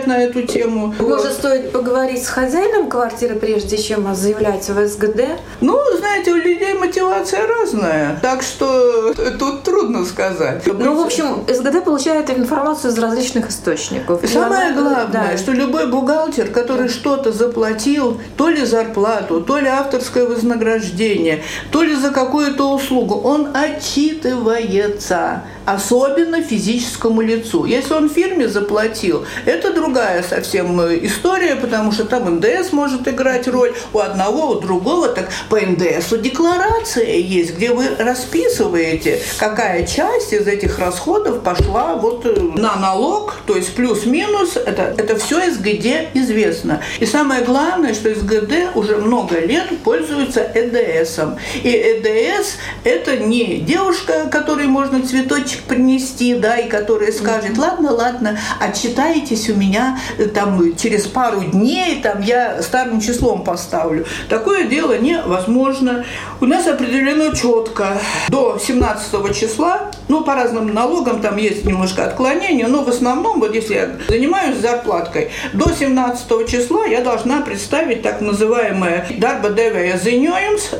рассуждать 0.00 0.06
на 0.06 0.22
эту 0.22 0.42
тему. 0.42 0.94
Может, 0.98 1.32
стоит 1.32 1.72
поговорить 1.72 2.22
с 2.24 2.28
хозяином 2.28 2.88
квартиры, 2.88 3.36
прежде 3.36 3.78
чем 3.78 4.14
заявлять 4.14 4.68
в 4.68 4.86
СГД? 4.86 5.40
Ну, 5.60 5.78
знаете, 5.98 6.32
у 6.32 6.36
людей 6.36 6.74
мотивация 6.74 7.46
разная, 7.46 8.18
так 8.22 8.42
что 8.42 9.14
тут 9.38 9.62
трудно 9.62 10.04
сказать. 10.04 10.66
Ну, 10.66 10.96
в 10.96 11.04
общем, 11.04 11.44
СГД 11.48 11.84
получает 11.84 12.30
информацию 12.30 12.92
из 12.92 12.98
различных 12.98 13.50
источников. 13.50 14.20
Самое 14.26 14.72
главное, 14.72 15.30
да. 15.32 15.36
что 15.36 15.52
любой 15.52 15.86
бухгалтер, 15.86 16.48
который 16.48 16.88
что-то 16.88 17.32
заплатил, 17.32 18.20
то 18.36 18.48
ли 18.48 18.64
зарплату, 18.64 19.40
то 19.40 19.58
ли 19.58 19.68
авторское 19.68 20.24
вознаграждение, 20.24 21.42
то 21.70 21.82
ли 21.82 21.94
за 21.94 22.10
какую-то 22.10 22.72
услугу, 22.72 23.14
он 23.14 23.48
отчитывается 23.54 25.42
особенно 25.66 26.42
физическому 26.42 27.20
лицу. 27.20 27.64
Если 27.64 27.92
он 27.92 28.08
фирме 28.08 28.48
заплатил, 28.48 29.24
это 29.44 29.72
другая 29.72 30.22
совсем 30.22 30.80
э, 30.80 30.98
история, 31.02 31.56
потому 31.56 31.92
что 31.92 32.04
там 32.04 32.36
НДС 32.36 32.72
может 32.72 33.06
играть 33.06 33.46
роль 33.48 33.74
у 33.92 33.98
одного, 33.98 34.50
у 34.50 34.60
другого. 34.60 35.08
Так 35.08 35.28
по 35.48 35.60
НДСу 35.60 36.18
декларация 36.18 37.16
есть, 37.16 37.56
где 37.56 37.72
вы 37.72 37.88
расписываете, 37.98 39.20
какая 39.38 39.86
часть 39.86 40.32
из 40.32 40.46
этих 40.46 40.78
расходов 40.78 41.42
пошла 41.42 41.94
вот 41.94 42.26
э, 42.26 42.40
на 42.56 42.76
налог, 42.76 43.36
то 43.46 43.56
есть 43.56 43.74
плюс-минус, 43.74 44.56
это, 44.56 44.94
это 44.96 45.16
все 45.16 45.50
СГД 45.50 46.14
известно. 46.14 46.80
И 46.98 47.06
самое 47.06 47.44
главное, 47.44 47.94
что 47.94 48.14
СГД 48.14 48.74
уже 48.74 48.96
много 48.96 49.38
лет 49.40 49.68
пользуется 49.84 50.40
ЭДСом. 50.54 51.36
И 51.62 51.70
ЭДС– 51.70 52.56
это 52.84 53.16
не 53.16 53.58
девушка, 53.58 54.28
которой 54.30 54.66
можно 54.66 55.06
цветочек 55.06 55.49
принести, 55.58 56.34
да, 56.34 56.56
и 56.56 56.68
которая 56.68 57.12
скажет, 57.12 57.56
ладно, 57.58 57.92
ладно, 57.92 58.38
отчитаетесь 58.60 59.48
у 59.48 59.54
меня 59.54 59.98
э, 60.18 60.26
там 60.26 60.76
через 60.76 61.06
пару 61.06 61.40
дней, 61.40 62.00
там 62.02 62.20
я 62.20 62.62
старым 62.62 63.00
числом 63.00 63.44
поставлю. 63.44 64.06
Такое 64.28 64.64
дело 64.64 64.98
невозможно. 64.98 66.04
У 66.40 66.46
нас 66.46 66.66
определено 66.66 67.34
четко 67.34 68.00
до 68.28 68.58
17 68.58 69.36
числа, 69.36 69.90
ну, 70.08 70.24
по 70.24 70.34
разным 70.34 70.74
налогам 70.74 71.20
там 71.20 71.36
есть 71.36 71.64
немножко 71.64 72.04
отклонения, 72.04 72.66
но 72.66 72.82
в 72.82 72.88
основном, 72.88 73.40
вот 73.40 73.54
если 73.54 73.74
я 73.74 73.90
занимаюсь 74.08 74.56
зарплаткой, 74.56 75.30
до 75.52 75.70
17 75.70 76.48
числа 76.48 76.84
я 76.86 77.00
должна 77.00 77.40
представить 77.42 78.02
так 78.02 78.20
называемое 78.20 79.06
«Дарба 79.18 79.50
деве 79.50 79.98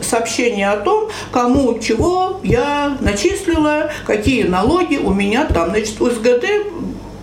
сообщение 0.03 0.71
о 0.71 0.77
том, 0.79 1.11
кому 1.33 1.79
чего 1.79 2.41
я 2.43 2.97
начислила, 3.01 3.91
какие 4.07 4.45
налоги 4.45 4.60
налоги 4.61 4.97
у 4.97 5.13
меня 5.13 5.45
там. 5.45 5.71
Значит, 5.71 6.01
УСГД 6.01 6.45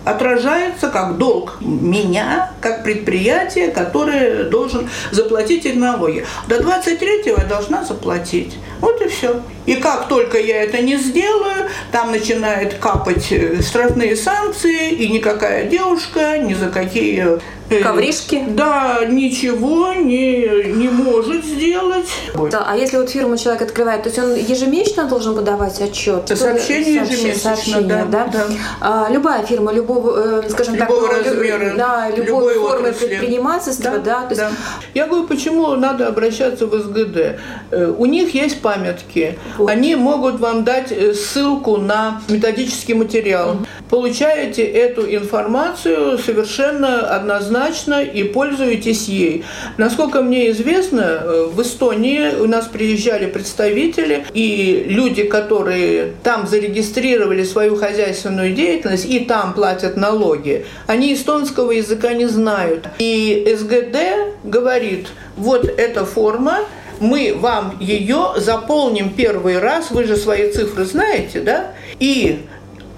отражается 0.04 0.88
как 0.88 1.18
долг 1.18 1.58
меня, 1.60 2.52
как 2.60 2.82
предприятия, 2.82 3.68
которое 3.68 4.44
должен 4.44 4.88
заплатить 5.10 5.66
эти 5.66 5.76
налоги. 5.76 6.24
До 6.48 6.56
23-го 6.56 7.40
я 7.40 7.46
должна 7.46 7.84
заплатить. 7.84 8.56
Вот 8.80 9.00
и 9.02 9.08
все. 9.08 9.42
И 9.66 9.74
как 9.74 10.08
только 10.08 10.38
я 10.38 10.62
это 10.62 10.80
не 10.80 10.96
сделаю, 10.96 11.68
там 11.92 12.10
начинает 12.10 12.74
капать 12.74 13.26
э, 13.30 13.60
штрафные 13.60 14.16
санкции, 14.16 14.92
и 14.92 15.08
никакая 15.08 15.68
девушка 15.68 16.38
ни 16.38 16.54
за 16.54 16.68
какие 16.70 17.38
Ковришки? 17.68 18.44
Да, 18.48 19.04
ничего 19.06 19.92
не, 19.92 20.72
не 20.72 20.88
может 20.88 21.44
сделать. 21.44 22.08
Да, 22.50 22.64
а 22.66 22.76
если 22.76 22.96
вот 22.96 23.10
фирму 23.10 23.36
человек 23.36 23.62
открывает, 23.62 24.02
то 24.04 24.08
есть 24.08 24.18
он 24.18 24.34
ежемесячно 24.34 25.04
должен 25.04 25.34
подавать 25.34 25.80
отчет? 25.80 26.28
Сообщение 26.34 27.02
ежемесячно, 27.02 27.34
сообщение, 27.34 28.06
да. 28.10 28.24
да? 28.24 28.26
да. 28.32 28.46
А, 28.80 29.08
любая 29.10 29.44
фирма, 29.44 29.72
любого, 29.72 30.42
э, 30.42 30.48
скажем 30.48 30.76
любого 30.76 31.08
так, 31.08 31.26
размера, 31.26 31.74
да, 31.76 32.08
любой, 32.08 32.24
любой 32.24 32.54
формы 32.54 32.88
отрасли. 32.88 33.06
предпринимательства, 33.06 33.90
да, 33.90 33.98
да, 33.98 34.22
то 34.22 34.28
есть... 34.30 34.40
да. 34.40 34.50
Я 34.94 35.06
говорю, 35.06 35.26
почему 35.26 35.74
надо 35.76 36.08
обращаться 36.08 36.66
в 36.66 36.78
СГД? 36.78 37.38
Э, 37.70 37.94
у 37.96 38.06
них 38.06 38.34
есть 38.34 38.62
памятки, 38.62 39.38
вот. 39.58 39.68
они 39.68 39.94
могут 39.94 40.40
вам 40.40 40.64
дать 40.64 40.92
ссылку 41.16 41.76
на 41.76 42.22
методический 42.28 42.94
материал. 42.94 43.50
Угу. 43.50 43.66
Получаете 43.90 44.62
эту 44.62 45.02
информацию 45.14 46.18
совершенно 46.18 47.00
однозначно 47.00 47.57
однозначно 47.58 48.02
и 48.02 48.24
пользуетесь 48.24 49.08
ей. 49.08 49.44
Насколько 49.76 50.22
мне 50.22 50.50
известно, 50.50 51.00
э, 51.00 51.46
в 51.52 51.60
Эстонии 51.60 52.34
у 52.40 52.46
нас 52.46 52.66
приезжали 52.66 53.26
представители, 53.26 54.24
и 54.34 54.86
люди, 54.88 55.24
которые 55.24 56.12
там 56.22 56.46
зарегистрировали 56.46 57.44
свою 57.44 57.76
хозяйственную 57.76 58.54
деятельность 58.54 59.06
и 59.06 59.20
там 59.20 59.54
платят 59.54 59.96
налоги, 59.96 60.64
они 60.86 61.14
эстонского 61.14 61.72
языка 61.72 62.12
не 62.12 62.26
знают. 62.26 62.88
И 62.98 63.56
СГД 63.58 64.44
говорит, 64.44 65.08
вот 65.36 65.64
эта 65.64 66.04
форма, 66.04 66.60
мы 67.00 67.34
вам 67.38 67.76
ее 67.80 68.34
заполним 68.36 69.10
первый 69.10 69.58
раз, 69.58 69.90
вы 69.90 70.04
же 70.04 70.16
свои 70.16 70.50
цифры 70.50 70.84
знаете, 70.84 71.40
да, 71.40 71.72
и 72.00 72.40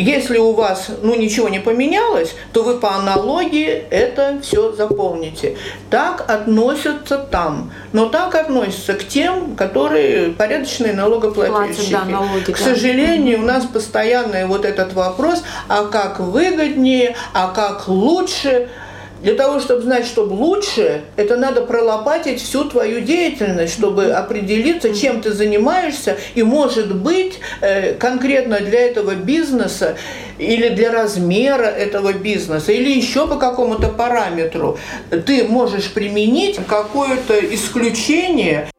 если 0.01 0.39
у 0.39 0.53
вас 0.53 0.89
ну, 1.03 1.15
ничего 1.15 1.49
не 1.49 1.59
поменялось, 1.59 2.35
то 2.53 2.63
вы 2.63 2.79
по 2.79 2.95
аналогии 2.95 3.85
это 3.91 4.39
все 4.43 4.73
заполните. 4.73 5.57
Так 5.91 6.25
относятся 6.29 7.19
там. 7.19 7.73
Но 7.93 8.09
так 8.09 8.35
относятся 8.35 8.95
к 8.95 9.07
тем, 9.07 9.57
которые 9.57 10.31
порядочные 10.31 10.93
налогоплательщики. 10.93 11.91
Платят, 11.91 12.09
да, 12.09 12.21
налоги, 12.21 12.53
к 12.53 12.59
да. 12.59 12.65
сожалению, 12.65 13.41
у 13.41 13.45
нас 13.45 13.67
постоянный 13.67 14.47
вот 14.47 14.65
этот 14.65 14.93
вопрос, 14.93 15.43
а 15.69 15.85
как 15.85 16.21
выгоднее, 16.21 17.17
а 17.33 17.49
как 17.49 17.89
лучше– 17.89 18.69
для 19.23 19.35
того, 19.35 19.61
чтобы 19.61 19.83
знать, 19.83 20.07
чтобы 20.07 20.33
лучше, 20.33 21.03
это 21.17 21.37
надо 21.37 21.63
пролопатить 21.63 22.41
всю 22.41 22.65
твою 22.65 23.01
деятельность, 23.01 23.75
чтобы 23.75 24.07
определиться, 24.07 24.95
чем 24.95 25.21
ты 25.21 25.33
занимаешься, 25.33 26.17
и, 26.35 26.43
может 26.43 26.95
быть, 26.95 27.39
э, 27.61 27.95
конкретно 27.95 28.61
для 28.61 28.81
этого 28.81 29.15
бизнеса 29.15 29.97
или 30.39 30.71
для 30.71 30.91
размера 30.91 31.67
этого 31.67 32.13
бизнеса, 32.13 32.73
или 32.73 32.91
еще 32.91 33.27
по 33.27 33.37
какому-то 33.37 33.89
параметру 33.89 34.79
ты 35.27 35.45
можешь 35.45 35.93
применить 35.93 36.59
какое-то 36.67 37.39
исключение. 37.55 38.71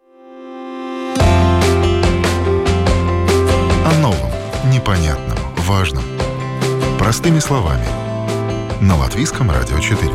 О 3.85 3.99
новом, 4.01 4.31
непонятном, 4.73 5.37
важном. 5.67 6.03
Простыми 6.97 7.39
словами– 7.39 7.85
на 8.81 8.97
Латвийском 8.97 9.51
радио 9.51 9.77
4. 9.79 10.11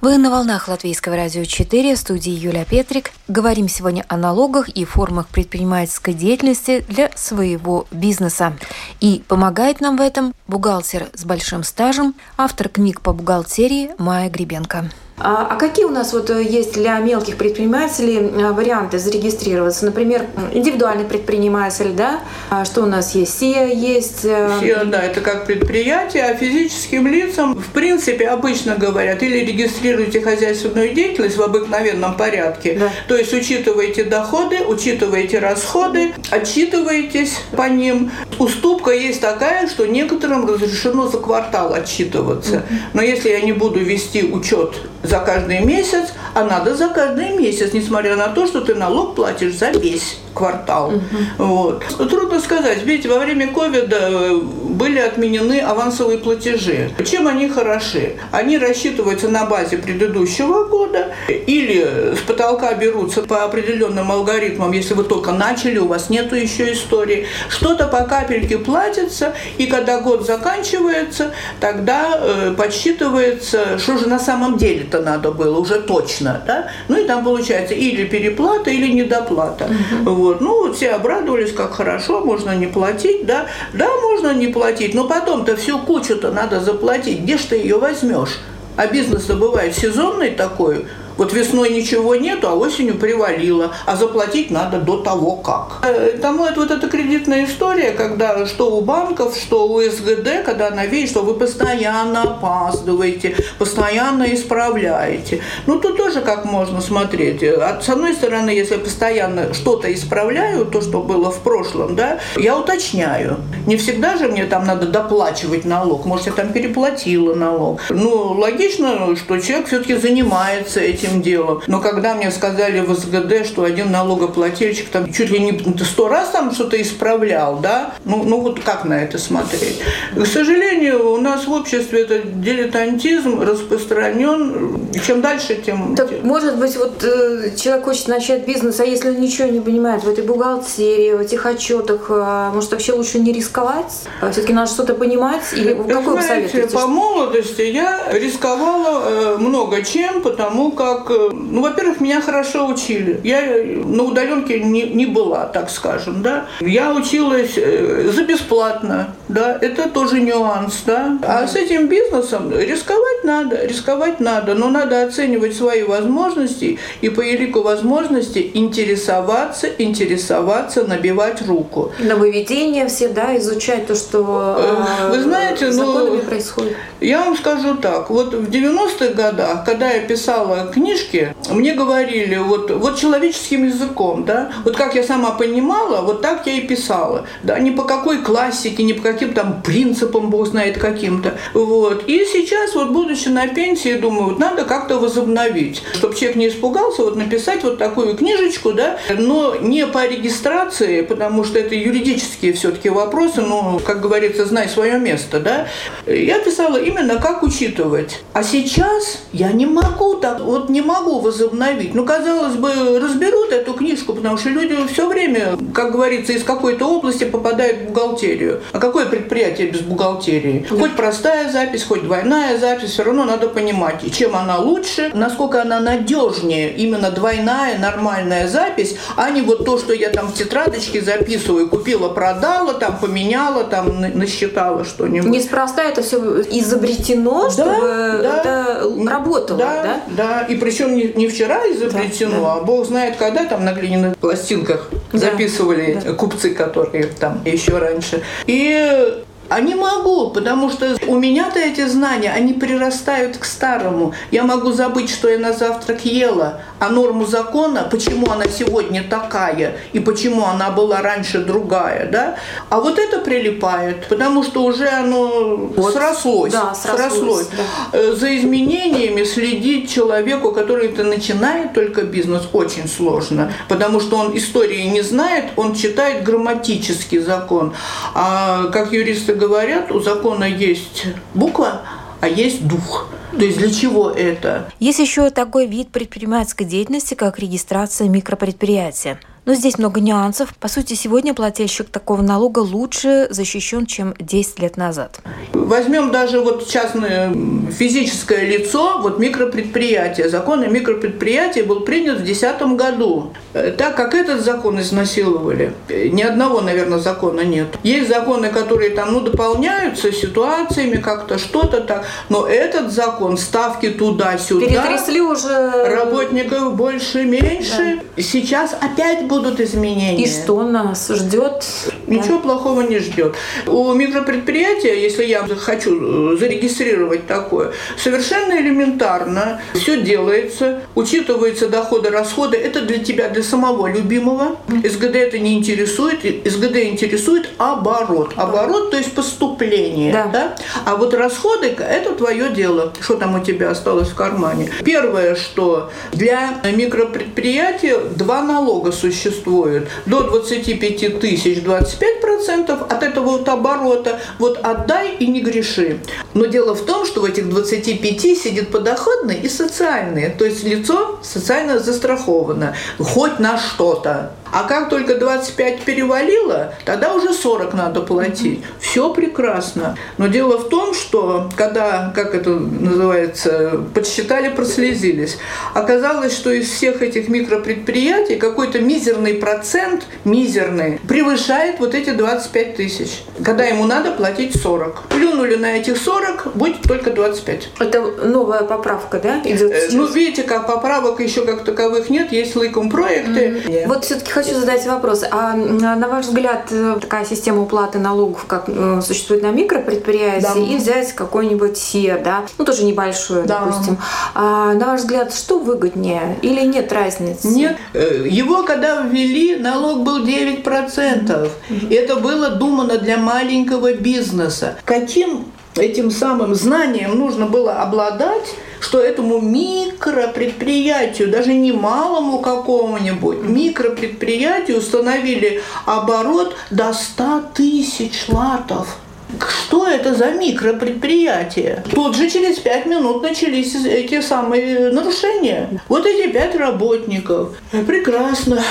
Вы 0.00 0.16
на 0.16 0.30
волнах 0.30 0.68
Латвийского 0.68 1.16
радио 1.16 1.44
4 1.44 1.94
в 1.94 1.98
студии 1.98 2.32
Юлия 2.32 2.64
Петрик. 2.64 3.10
Говорим 3.28 3.68
сегодня 3.68 4.06
о 4.08 4.16
налогах 4.16 4.70
и 4.70 4.86
формах 4.86 5.28
предпринимательской 5.28 6.14
деятельности 6.14 6.82
для 6.88 7.10
своего 7.14 7.86
бизнеса. 7.90 8.56
И 9.00 9.22
помогает 9.28 9.82
нам 9.82 9.98
в 9.98 10.00
этом 10.00 10.32
бухгалтер 10.48 11.08
с 11.12 11.26
большим 11.26 11.62
стажем, 11.62 12.14
автор 12.38 12.70
книг 12.70 13.02
по 13.02 13.12
бухгалтерии 13.12 13.90
Майя 13.98 14.30
Гребенко. 14.30 14.90
А, 15.20 15.46
а 15.50 15.56
какие 15.56 15.84
у 15.84 15.90
нас 15.90 16.14
вот 16.14 16.30
э, 16.30 16.42
есть 16.42 16.72
для 16.72 16.98
мелких 16.98 17.36
предпринимателей 17.36 18.16
э, 18.16 18.52
варианты 18.52 18.98
зарегистрироваться? 18.98 19.84
Например, 19.84 20.24
индивидуальный 20.52 21.04
предприниматель, 21.04 21.92
да? 21.92 22.20
А 22.48 22.64
что 22.64 22.82
у 22.82 22.86
нас 22.86 23.14
есть? 23.14 23.38
СИА 23.38 23.66
есть? 23.66 24.24
Э, 24.24 24.50
СИА, 24.60 24.84
да, 24.86 25.02
это 25.02 25.20
как 25.20 25.44
предприятие, 25.44 26.24
а 26.24 26.34
физическим 26.34 27.06
лицам, 27.06 27.54
в 27.54 27.68
принципе, 27.72 28.28
обычно 28.28 28.76
говорят, 28.76 29.22
или 29.22 29.44
регистрируйте 29.44 30.22
хозяйственную 30.22 30.94
деятельность 30.94 31.36
в 31.36 31.42
обыкновенном 31.42 32.16
порядке, 32.16 32.78
да. 32.80 32.90
то 33.06 33.16
есть 33.16 33.34
учитываете 33.34 34.04
доходы, 34.04 34.60
учитываете 34.66 35.38
расходы, 35.38 36.14
отчитываетесь 36.30 37.36
по 37.54 37.68
ним. 37.68 38.10
Уступка 38.38 38.92
есть 38.92 39.20
такая, 39.20 39.68
что 39.68 39.84
некоторым 39.86 40.48
разрешено 40.48 41.08
за 41.08 41.18
квартал 41.18 41.74
отчитываться. 41.74 42.62
Но 42.94 43.02
если 43.02 43.28
я 43.28 43.40
не 43.40 43.52
буду 43.52 43.80
вести 43.80 44.22
учет 44.22 44.76
за 45.10 45.18
каждый 45.18 45.60
месяц, 45.60 46.12
а 46.34 46.44
надо 46.44 46.76
за 46.76 46.88
каждый 46.88 47.36
месяц, 47.36 47.72
несмотря 47.72 48.14
на 48.14 48.28
то, 48.28 48.46
что 48.46 48.60
ты 48.60 48.76
налог 48.76 49.16
платишь 49.16 49.54
за 49.54 49.70
весь 49.70 50.18
квартал. 50.34 50.88
Угу. 50.88 51.00
Вот. 51.38 51.84
Трудно 52.10 52.40
сказать. 52.40 52.82
Видите, 52.84 53.08
во 53.08 53.18
время 53.18 53.52
ковида 53.52 53.98
э, 54.00 54.34
были 54.80 54.98
отменены 54.98 55.60
авансовые 55.60 56.18
платежи. 56.18 56.90
Чем 57.04 57.26
они 57.26 57.48
хороши? 57.48 58.16
Они 58.30 58.58
рассчитываются 58.58 59.28
на 59.28 59.44
базе 59.44 59.78
предыдущего 59.78 60.64
года 60.64 61.12
или 61.28 62.14
с 62.16 62.20
потолка 62.20 62.72
берутся 62.74 63.22
по 63.22 63.44
определенным 63.44 64.10
алгоритмам, 64.10 64.72
если 64.72 64.94
вы 64.94 65.04
только 65.04 65.32
начали, 65.32 65.78
у 65.78 65.86
вас 65.86 66.10
нету 66.10 66.36
еще 66.36 66.72
истории. 66.72 67.26
Что-то 67.48 67.86
по 67.86 68.04
капельке 68.04 68.58
платится, 68.58 69.34
и 69.58 69.66
когда 69.66 70.00
год 70.00 70.26
заканчивается, 70.26 71.32
тогда 71.60 72.18
э, 72.20 72.54
подсчитывается, 72.56 73.78
что 73.78 73.98
же 73.98 74.08
на 74.08 74.18
самом 74.18 74.56
деле-то 74.56 75.00
надо 75.00 75.30
было, 75.30 75.58
уже 75.58 75.80
точно. 75.80 76.42
Да? 76.46 76.68
Ну 76.88 76.98
и 76.98 77.04
там 77.06 77.24
получается 77.24 77.74
или 77.74 78.04
переплата, 78.04 78.70
или 78.70 78.90
недоплата. 78.92 79.64
Угу. 79.64 80.10
Вот. 80.20 80.42
Ну, 80.42 80.70
все 80.74 80.90
обрадовались, 80.90 81.50
как 81.54 81.72
хорошо, 81.72 82.20
можно 82.20 82.54
не 82.54 82.66
платить, 82.66 83.24
да. 83.24 83.46
Да, 83.72 83.88
можно 84.02 84.34
не 84.34 84.48
платить, 84.48 84.92
но 84.92 85.08
потом-то 85.08 85.56
всю 85.56 85.78
кучу-то 85.78 86.30
надо 86.30 86.60
заплатить. 86.60 87.20
Где 87.20 87.38
ж 87.38 87.40
ты 87.44 87.56
ее 87.56 87.78
возьмешь? 87.78 88.38
А 88.76 88.86
бизнес-то 88.86 89.34
бывает 89.34 89.74
сезонный 89.74 90.32
такой, 90.32 90.84
вот 91.20 91.34
весной 91.34 91.68
ничего 91.68 92.16
нету, 92.16 92.48
а 92.48 92.54
осенью 92.54 92.94
привалило, 92.94 93.72
а 93.84 93.94
заплатить 93.94 94.50
надо 94.50 94.78
до 94.78 94.96
того 95.02 95.36
как. 95.36 95.86
Тому 96.22 96.46
это 96.46 96.60
вот 96.60 96.70
эта 96.70 96.88
кредитная 96.88 97.44
история, 97.44 97.90
когда 97.90 98.46
что 98.46 98.74
у 98.74 98.80
банков, 98.80 99.36
что 99.36 99.68
у 99.68 99.82
СГД, 99.82 100.46
когда 100.46 100.68
она 100.68 100.86
видит, 100.86 101.10
что 101.10 101.20
вы 101.20 101.34
постоянно 101.34 102.22
опаздываете, 102.22 103.36
постоянно 103.58 104.32
исправляете. 104.32 105.42
Ну, 105.66 105.78
тут 105.78 105.98
тоже 105.98 106.22
как 106.22 106.46
можно 106.46 106.80
смотреть. 106.80 107.42
С 107.42 107.88
одной 107.90 108.14
стороны, 108.14 108.48
если 108.48 108.78
постоянно 108.78 109.52
что-то 109.52 109.92
исправляю, 109.92 110.64
то, 110.64 110.80
что 110.80 111.02
было 111.02 111.30
в 111.30 111.40
прошлом, 111.40 111.96
да, 111.96 112.18
я 112.36 112.56
уточняю. 112.56 113.36
Не 113.66 113.76
всегда 113.76 114.16
же 114.16 114.28
мне 114.28 114.46
там 114.46 114.64
надо 114.64 114.86
доплачивать 114.86 115.66
налог. 115.66 116.06
Может, 116.06 116.28
я 116.28 116.32
там 116.32 116.54
переплатила 116.54 117.34
налог. 117.34 117.82
Ну, 117.90 118.32
логично, 118.38 119.14
что 119.16 119.38
человек 119.38 119.66
все-таки 119.66 119.96
занимается 119.96 120.80
этим 120.80 121.09
этим 121.10 121.22
делом. 121.22 121.62
Но 121.66 121.80
когда 121.80 122.14
мне 122.14 122.30
сказали 122.30 122.80
в 122.80 122.94
СГД, 122.94 123.46
что 123.46 123.64
один 123.64 123.90
налогоплательщик 123.90 124.88
там 124.88 125.12
чуть 125.12 125.30
ли 125.30 125.40
не 125.40 125.78
сто 125.84 126.08
раз 126.08 126.30
там 126.30 126.52
что-то 126.52 126.80
исправлял, 126.80 127.58
да, 127.58 127.94
ну, 128.04 128.22
ну 128.24 128.40
вот 128.40 128.60
как 128.60 128.84
на 128.84 128.94
это 128.94 129.18
смотреть? 129.18 129.80
К 130.14 130.26
сожалению, 130.26 131.12
у 131.12 131.20
нас 131.20 131.46
в 131.46 131.52
обществе 131.52 132.02
этот 132.02 132.40
дилетантизм 132.40 133.40
распространен. 133.40 134.90
Чем 135.06 135.20
дальше, 135.20 135.60
тем... 135.64 135.94
Так, 135.96 136.10
может 136.22 136.56
быть, 136.58 136.76
вот 136.76 137.02
э, 137.04 137.52
человек 137.56 137.84
хочет 137.84 138.08
начать 138.08 138.46
бизнес, 138.46 138.80
а 138.80 138.84
если 138.84 139.10
он 139.10 139.20
ничего 139.20 139.48
не 139.48 139.60
понимает 139.60 140.04
в 140.04 140.08
этой 140.08 140.24
бухгалтерии, 140.24 141.14
в 141.14 141.20
этих 141.20 141.46
отчетах, 141.46 142.06
э, 142.08 142.50
может, 142.52 142.70
вообще 142.72 142.92
лучше 142.92 143.18
не 143.18 143.32
рисковать? 143.32 144.04
А 144.20 144.30
все-таки 144.30 144.52
надо 144.52 144.70
что-то 144.70 144.94
понимать? 144.94 145.42
Или 145.52 145.74
какой 145.74 146.16
вы 146.16 146.22
советуете? 146.22 146.76
По 146.76 146.86
молодости 146.86 147.62
я 147.62 148.08
рисковала 148.12 149.02
э, 149.04 149.36
много 149.38 149.82
чем, 149.82 150.22
потому 150.22 150.72
как 150.72 150.99
как, 151.00 151.10
э, 151.10 151.30
ну, 151.32 151.62
во-первых, 151.62 152.00
меня 152.00 152.20
хорошо 152.20 152.66
учили. 152.66 153.20
Я 153.24 153.40
на 153.84 154.04
удаленке 154.04 154.60
не, 154.60 154.82
не 154.82 155.06
была, 155.06 155.46
так 155.46 155.70
скажем, 155.70 156.22
да. 156.22 156.46
Я 156.60 156.92
училась 156.94 157.54
э, 157.56 158.10
за 158.12 158.24
бесплатно, 158.24 159.14
да, 159.28 159.58
это 159.60 159.88
тоже 159.88 160.20
нюанс, 160.20 160.82
да. 160.86 161.18
А 161.22 161.46
с 161.46 161.56
этим 161.56 161.88
бизнесом 161.88 162.52
рисковать 162.52 163.24
надо, 163.24 163.66
рисковать 163.66 164.20
надо, 164.20 164.54
но 164.54 164.70
надо 164.70 165.02
оценивать 165.02 165.56
свои 165.56 165.82
возможности 165.82 166.78
и 167.00 167.08
по 167.08 167.20
елику 167.20 167.62
возможности 167.62 168.50
интересоваться, 168.54 169.68
интересоваться, 169.78 170.84
набивать 170.84 171.46
руку. 171.46 171.92
Нововведения 171.98 172.86
все, 172.88 173.08
да, 173.08 173.36
изучать 173.38 173.86
то, 173.86 173.94
что 173.94 174.56
э, 174.58 175.10
Вы 175.10 175.22
знаете, 175.22 175.70
ну, 175.70 176.18
происходит. 176.18 176.76
Я 177.00 177.24
вам 177.24 177.36
скажу 177.36 177.74
так, 177.76 178.10
вот 178.10 178.34
в 178.34 178.50
90-х 178.50 179.14
годах, 179.14 179.64
когда 179.64 179.90
я 179.90 180.00
писала 180.00 180.70
книжки, 180.90 181.34
мне 181.50 181.74
говорили 181.74 182.36
вот, 182.36 182.70
вот 182.70 182.98
человеческим 182.98 183.64
языком, 183.64 184.24
да, 184.24 184.50
вот 184.64 184.76
как 184.76 184.94
я 184.94 185.02
сама 185.02 185.32
понимала, 185.32 186.02
вот 186.02 186.20
так 186.20 186.46
я 186.46 186.54
и 186.54 186.62
писала, 186.62 187.26
да, 187.42 187.58
ни 187.58 187.70
по 187.70 187.84
какой 187.84 188.22
классике, 188.22 188.82
ни 188.82 188.92
по 188.92 189.02
каким 189.02 189.32
там 189.32 189.62
принципам, 189.62 190.30
бог 190.30 190.48
знает 190.48 190.78
каким-то, 190.78 191.38
вот. 191.54 192.04
И 192.08 192.24
сейчас 192.24 192.74
вот, 192.74 192.90
будучи 192.90 193.28
на 193.28 193.46
пенсии, 193.46 193.94
думаю, 193.94 194.30
вот 194.30 194.38
надо 194.38 194.64
как-то 194.64 194.98
возобновить, 194.98 195.82
чтобы 195.94 196.14
человек 196.14 196.36
не 196.36 196.48
испугался, 196.48 197.04
вот 197.04 197.16
написать 197.16 197.62
вот 197.62 197.78
такую 197.78 198.16
книжечку, 198.16 198.72
да, 198.72 198.98
но 199.16 199.56
не 199.56 199.86
по 199.86 200.06
регистрации, 200.06 201.02
потому 201.02 201.44
что 201.44 201.58
это 201.58 201.74
юридические 201.74 202.52
все-таки 202.52 202.88
вопросы, 202.88 203.42
ну, 203.42 203.80
как 203.84 204.00
говорится, 204.00 204.44
знай 204.44 204.68
свое 204.68 204.98
место, 204.98 205.40
да. 205.40 205.68
Я 206.06 206.40
писала 206.40 206.76
именно 206.76 207.20
как 207.20 207.42
учитывать. 207.42 208.22
А 208.32 208.42
сейчас 208.42 209.22
я 209.32 209.52
не 209.52 209.66
могу 209.66 210.14
так, 210.14 210.40
вот 210.40 210.69
не 210.70 210.80
могу 210.80 211.20
возобновить. 211.20 211.94
Ну, 211.94 212.04
казалось 212.04 212.54
бы, 212.54 212.98
разберут 212.98 213.52
эту 213.52 213.74
книжку, 213.74 214.14
потому 214.14 214.36
что 214.36 214.48
люди 214.48 214.76
все 214.92 215.08
время, 215.08 215.56
как 215.74 215.92
говорится, 215.92 216.32
из 216.32 216.44
какой-то 216.44 216.86
области 216.86 217.24
попадают 217.24 217.78
в 217.78 217.84
бухгалтерию. 217.92 218.60
А 218.72 218.78
какое 218.78 219.06
предприятие 219.06 219.68
без 219.68 219.80
бухгалтерии? 219.80 220.66
Да. 220.70 220.76
Хоть 220.76 220.96
простая 220.96 221.50
запись, 221.50 221.84
хоть 221.84 222.02
двойная 222.04 222.58
запись, 222.58 222.90
все 222.90 223.02
равно 223.02 223.24
надо 223.24 223.48
понимать, 223.48 224.12
чем 224.12 224.36
она 224.36 224.58
лучше, 224.58 225.10
насколько 225.14 225.62
она 225.62 225.80
надежнее, 225.80 226.72
именно 226.72 227.10
двойная 227.10 227.78
нормальная 227.78 228.48
запись, 228.48 228.96
а 229.16 229.30
не 229.30 229.42
вот 229.42 229.64
то, 229.64 229.78
что 229.78 229.92
я 229.92 230.10
там 230.10 230.28
в 230.28 230.34
тетрадочке 230.34 231.00
записываю, 231.00 231.68
купила, 231.68 232.08
продала, 232.08 232.74
там 232.74 232.98
поменяла, 232.98 233.64
там 233.64 234.00
насчитала 234.00 234.84
что-нибудь. 234.84 235.28
Неспроста 235.28 235.82
это 235.82 236.02
все 236.02 236.42
изобретено, 236.42 237.44
да, 237.44 237.50
чтобы 237.50 237.80
да, 238.22 238.40
это 238.40 238.92
работало, 239.08 239.58
да? 239.58 239.82
Да, 239.82 240.00
да. 240.16 240.46
И 240.48 240.56
причем 240.60 240.94
не, 240.94 241.04
не 241.14 241.28
вчера 241.28 241.60
изобретено, 241.70 242.36
да, 242.36 242.40
да. 242.40 242.52
а 242.54 242.60
бог 242.60 242.86
знает 242.86 243.16
когда 243.16 243.46
там 243.46 243.64
на 243.64 243.72
глиняных 243.72 244.16
пластинках 244.16 244.90
да, 245.12 245.18
записывали 245.18 246.00
да. 246.02 246.12
купцы, 246.12 246.50
которые 246.54 247.06
там 247.06 247.42
еще 247.44 247.78
раньше. 247.78 248.22
И 248.46 249.22
а 249.50 249.60
не 249.60 249.74
могу, 249.74 250.30
потому 250.30 250.70
что 250.70 250.96
у 251.08 251.18
меня-то 251.18 251.58
эти 251.58 251.84
знания, 251.86 252.30
они 252.30 252.52
прирастают 252.52 253.36
к 253.36 253.44
старому. 253.44 254.14
Я 254.30 254.44
могу 254.44 254.70
забыть, 254.70 255.10
что 255.10 255.28
я 255.28 255.38
на 255.38 255.52
завтрак 255.52 256.04
ела, 256.04 256.60
а 256.78 256.88
норму 256.88 257.26
закона, 257.26 257.86
почему 257.90 258.30
она 258.30 258.44
сегодня 258.46 259.02
такая 259.02 259.76
и 259.92 259.98
почему 259.98 260.46
она 260.46 260.70
была 260.70 261.02
раньше 261.02 261.40
другая, 261.40 262.08
да? 262.10 262.36
А 262.68 262.80
вот 262.80 263.00
это 263.00 263.18
прилипает, 263.18 264.06
потому 264.06 264.44
что 264.44 264.62
уже 264.62 264.88
оно 264.88 265.56
вот. 265.56 265.94
срослось. 265.94 266.52
Да, 266.52 266.72
срослось. 266.72 267.10
срослось. 267.10 267.48
Да. 267.48 267.98
Э, 267.98 268.12
за 268.12 268.36
изменениями 268.38 269.24
следить 269.24 269.92
человеку, 269.92 270.52
который 270.52 270.86
это 270.86 271.02
начинает 271.02 271.72
только 271.74 272.02
бизнес, 272.02 272.42
очень 272.52 272.86
сложно, 272.88 273.52
потому 273.68 273.98
что 273.98 274.16
он 274.16 274.36
истории 274.36 274.82
не 274.82 275.02
знает, 275.02 275.46
он 275.56 275.74
читает 275.74 276.22
грамматический 276.22 277.18
закон. 277.18 277.74
А 278.14 278.68
как 278.68 278.92
юристы 278.92 279.39
говорят, 279.40 279.90
у 279.90 280.00
закона 280.00 280.44
есть 280.44 281.06
буква, 281.34 281.82
а 282.20 282.28
есть 282.28 282.66
дух. 282.66 283.08
То 283.32 283.44
есть 283.44 283.58
для 283.58 283.70
чего 283.72 284.10
это? 284.10 284.70
Есть 284.78 284.98
еще 284.98 285.30
такой 285.30 285.66
вид 285.66 285.90
предпринимательской 285.90 286.64
деятельности, 286.64 287.14
как 287.14 287.38
регистрация 287.38 288.08
микропредприятия. 288.08 289.18
Но 289.46 289.54
здесь 289.54 289.78
много 289.78 290.00
нюансов. 290.00 290.54
По 290.58 290.68
сути, 290.68 290.94
сегодня 290.94 291.34
плательщик 291.34 291.88
такого 291.88 292.22
налога 292.22 292.58
лучше 292.58 293.26
защищен, 293.30 293.86
чем 293.86 294.14
10 294.18 294.58
лет 294.60 294.76
назад. 294.76 295.20
Возьмем 295.52 296.10
даже 296.10 296.40
вот 296.40 296.68
частное 296.68 297.32
физическое 297.70 298.44
лицо, 298.44 298.98
вот 299.00 299.18
микропредприятие. 299.18 300.28
Закон 300.28 300.62
о 300.62 300.66
микропредприятии 300.66 301.60
был 301.60 301.80
принят 301.80 302.18
в 302.18 302.24
2010 302.24 302.76
году. 302.76 303.32
Э, 303.54 303.70
так 303.70 303.96
как 303.96 304.14
этот 304.14 304.42
закон 304.42 304.80
изнасиловали, 304.80 305.72
э, 305.88 306.08
ни 306.08 306.22
одного, 306.22 306.60
наверное, 306.60 306.98
закона 306.98 307.40
нет. 307.40 307.68
Есть 307.82 308.08
законы, 308.08 308.48
которые 308.48 308.90
там, 308.90 309.12
ну, 309.12 309.20
дополняются 309.20 310.12
ситуациями, 310.12 310.96
как-то 310.96 311.38
что-то 311.38 311.80
так, 311.80 312.04
но 312.28 312.46
этот 312.46 312.92
закон, 312.92 313.38
ставки 313.38 313.90
туда-сюда. 313.90 314.66
Перетрясли 314.66 315.20
уже... 315.20 315.70
Работников 315.86 316.74
больше-меньше. 316.76 318.00
Да. 318.16 318.22
Сейчас 318.22 318.76
опять 318.80 319.29
будут 319.30 319.60
изменения. 319.60 320.22
И 320.22 320.28
что 320.28 320.64
нас 320.64 321.08
ждет? 321.08 321.64
Ничего 322.08 322.36
да. 322.36 322.42
плохого 322.42 322.82
не 322.82 322.98
ждет. 322.98 323.36
У 323.66 323.92
микропредприятия, 323.94 324.94
если 324.94 325.24
я 325.24 325.46
хочу 325.46 326.34
э, 326.34 326.36
зарегистрировать 326.36 327.28
такое, 327.28 327.72
совершенно 327.96 328.60
элементарно 328.60 329.62
все 329.74 330.02
делается, 330.02 330.80
учитываются 330.96 331.68
доходы, 331.68 332.10
расходы. 332.10 332.56
Это 332.56 332.82
для 332.82 332.98
тебя, 332.98 333.28
для 333.28 333.44
самого 333.44 333.86
любимого. 333.86 334.56
СГД 334.68 335.14
это 335.14 335.38
не 335.38 335.56
интересует. 335.56 336.20
СГД 336.44 336.76
интересует 336.94 337.50
оборот. 337.58 338.32
Оборот, 338.36 338.90
то 338.90 338.96
есть 338.96 339.12
поступление. 339.12 340.12
Да. 340.12 340.26
Да? 340.26 340.56
А 340.84 340.96
вот 340.96 341.14
расходы– 341.14 341.66
это 341.78 342.14
твое 342.16 342.50
дело. 342.50 342.92
Что 343.00 343.14
там 343.14 343.40
у 343.40 343.44
тебя 343.44 343.70
осталось 343.70 344.08
в 344.08 344.14
кармане? 344.16 344.70
Первое, 344.84 345.36
что 345.36 345.90
для 346.12 346.60
микропредприятия 346.64 347.96
два 348.16 348.42
налога 348.42 348.90
существуют 348.90 349.19
существует, 349.20 349.88
до 350.06 350.22
25 350.22 351.20
тысяч 351.20 351.58
25% 351.58 352.86
от 352.88 353.02
этого 353.02 353.38
вот 353.38 353.48
оборота, 353.48 354.20
вот 354.38 354.58
отдай 354.62 355.16
и 355.16 355.26
не 355.26 355.40
греши. 355.40 355.98
Но 356.34 356.46
дело 356.46 356.74
в 356.74 356.84
том, 356.84 357.06
что 357.06 357.20
в 357.20 357.24
этих 357.24 357.48
25 357.48 358.20
сидит 358.20 358.70
подоходный 358.70 359.36
и 359.36 359.48
социальный, 359.48 360.30
то 360.30 360.44
есть 360.44 360.64
лицо 360.64 361.18
социально 361.22 361.78
застраховано, 361.78 362.74
хоть 362.98 363.38
на 363.38 363.58
что-то. 363.58 364.32
А 364.52 364.64
как 364.64 364.88
только 364.88 365.16
25 365.16 365.82
перевалило, 365.82 366.74
тогда 366.84 367.14
уже 367.14 367.32
40 367.32 367.74
надо 367.74 368.00
платить. 368.02 368.62
Все 368.80 369.12
прекрасно. 369.12 369.96
Но 370.18 370.26
дело 370.26 370.58
в 370.58 370.68
том, 370.68 370.94
что 370.94 371.48
когда, 371.56 372.12
как 372.14 372.34
это 372.34 372.50
называется, 372.50 373.80
подсчитали, 373.94 374.48
прослезились, 374.48 375.38
оказалось, 375.74 376.32
что 376.34 376.50
из 376.50 376.70
всех 376.70 377.02
этих 377.02 377.28
микропредприятий 377.28 378.36
какой-то 378.36 378.80
мизерный 378.80 379.34
процент, 379.34 380.04
мизерный, 380.24 381.00
превышает 381.08 381.78
вот 381.78 381.94
эти 381.94 382.10
25 382.10 382.76
тысяч. 382.76 383.22
Когда 383.44 383.64
ему 383.64 383.84
надо 383.84 384.12
платить 384.12 384.60
40. 384.60 385.08
Плюнули 385.08 385.56
на 385.56 385.76
этих 385.76 385.96
40, 385.96 386.54
будет 386.54 386.82
только 386.82 387.10
25. 387.10 387.68
Это 387.78 388.00
новая 388.24 388.62
поправка, 388.62 389.18
да? 389.18 389.40
Идет 389.44 389.72
э, 389.72 389.88
ну, 389.92 390.06
видите, 390.06 390.42
как 390.42 390.66
поправок 390.66 391.20
еще 391.20 391.44
как 391.44 391.64
таковых 391.64 392.10
нет, 392.10 392.32
есть 392.32 392.56
лыком 392.56 392.90
проекты. 392.90 393.62
Mm-hmm. 393.66 393.86
Вот 393.86 394.04
все-таки 394.04 394.32
хочу 394.42 394.58
задать 394.58 394.86
вопрос. 394.86 395.24
А 395.30 395.54
на 395.54 396.08
ваш 396.08 396.26
взгляд, 396.26 396.68
э, 396.70 396.98
такая 397.00 397.24
система 397.24 397.62
уплаты 397.62 397.98
налогов, 397.98 398.44
как 398.46 398.64
э, 398.68 399.00
существует 399.04 399.42
на 399.42 399.50
микропредприятии, 399.50 400.42
да. 400.42 400.60
и 400.60 400.76
взять 400.76 401.12
какой-нибудь 401.12 401.76
СЕР, 401.76 402.22
да, 402.22 402.44
ну 402.58 402.64
тоже 402.64 402.84
небольшой, 402.84 403.44
да. 403.44 403.60
допустим. 403.60 403.98
А, 404.34 404.74
на 404.74 404.86
ваш 404.86 405.00
взгляд, 405.00 405.34
что 405.34 405.58
выгоднее 405.58 406.38
или 406.42 406.60
нет 406.62 406.92
разницы? 406.92 407.48
Нет. 407.48 407.76
Э, 407.92 408.26
его 408.28 408.62
когда 408.62 409.02
ввели, 409.02 409.56
налог 409.56 410.02
был 410.02 410.24
9%. 410.24 410.64
Mm-hmm. 410.64 411.94
Это 411.94 412.16
было 412.16 412.50
думано 412.50 412.98
для 412.98 413.16
маленького 413.16 413.92
бизнеса. 413.94 414.76
Каким 414.84 415.46
этим 415.76 416.10
самым 416.10 416.54
знанием 416.54 417.18
нужно 417.18 417.46
было 417.46 417.74
обладать, 417.74 418.54
что 418.80 418.98
этому 419.00 419.40
микропредприятию, 419.40 421.30
даже 421.30 421.52
не 421.54 421.72
малому 421.72 422.40
какому-нибудь, 422.40 423.42
микропредприятию 423.42 424.78
установили 424.78 425.62
оборот 425.86 426.56
до 426.70 426.92
100 426.92 427.42
тысяч 427.54 428.28
латов– 428.28 428.96
что 429.48 429.86
это 429.86 430.14
за 430.14 430.32
микропредприятие? 430.32 431.84
Тут 431.92 432.16
же 432.16 432.28
через 432.28 432.58
пять 432.58 432.86
минут 432.86 433.22
начались 433.22 433.74
эти 433.74 434.20
самые 434.20 434.90
нарушения. 434.90 435.80
Вот 435.88 436.06
эти 436.06 436.30
пять 436.30 436.56
работников. 436.56 437.56
Прекрасно. 437.86 438.62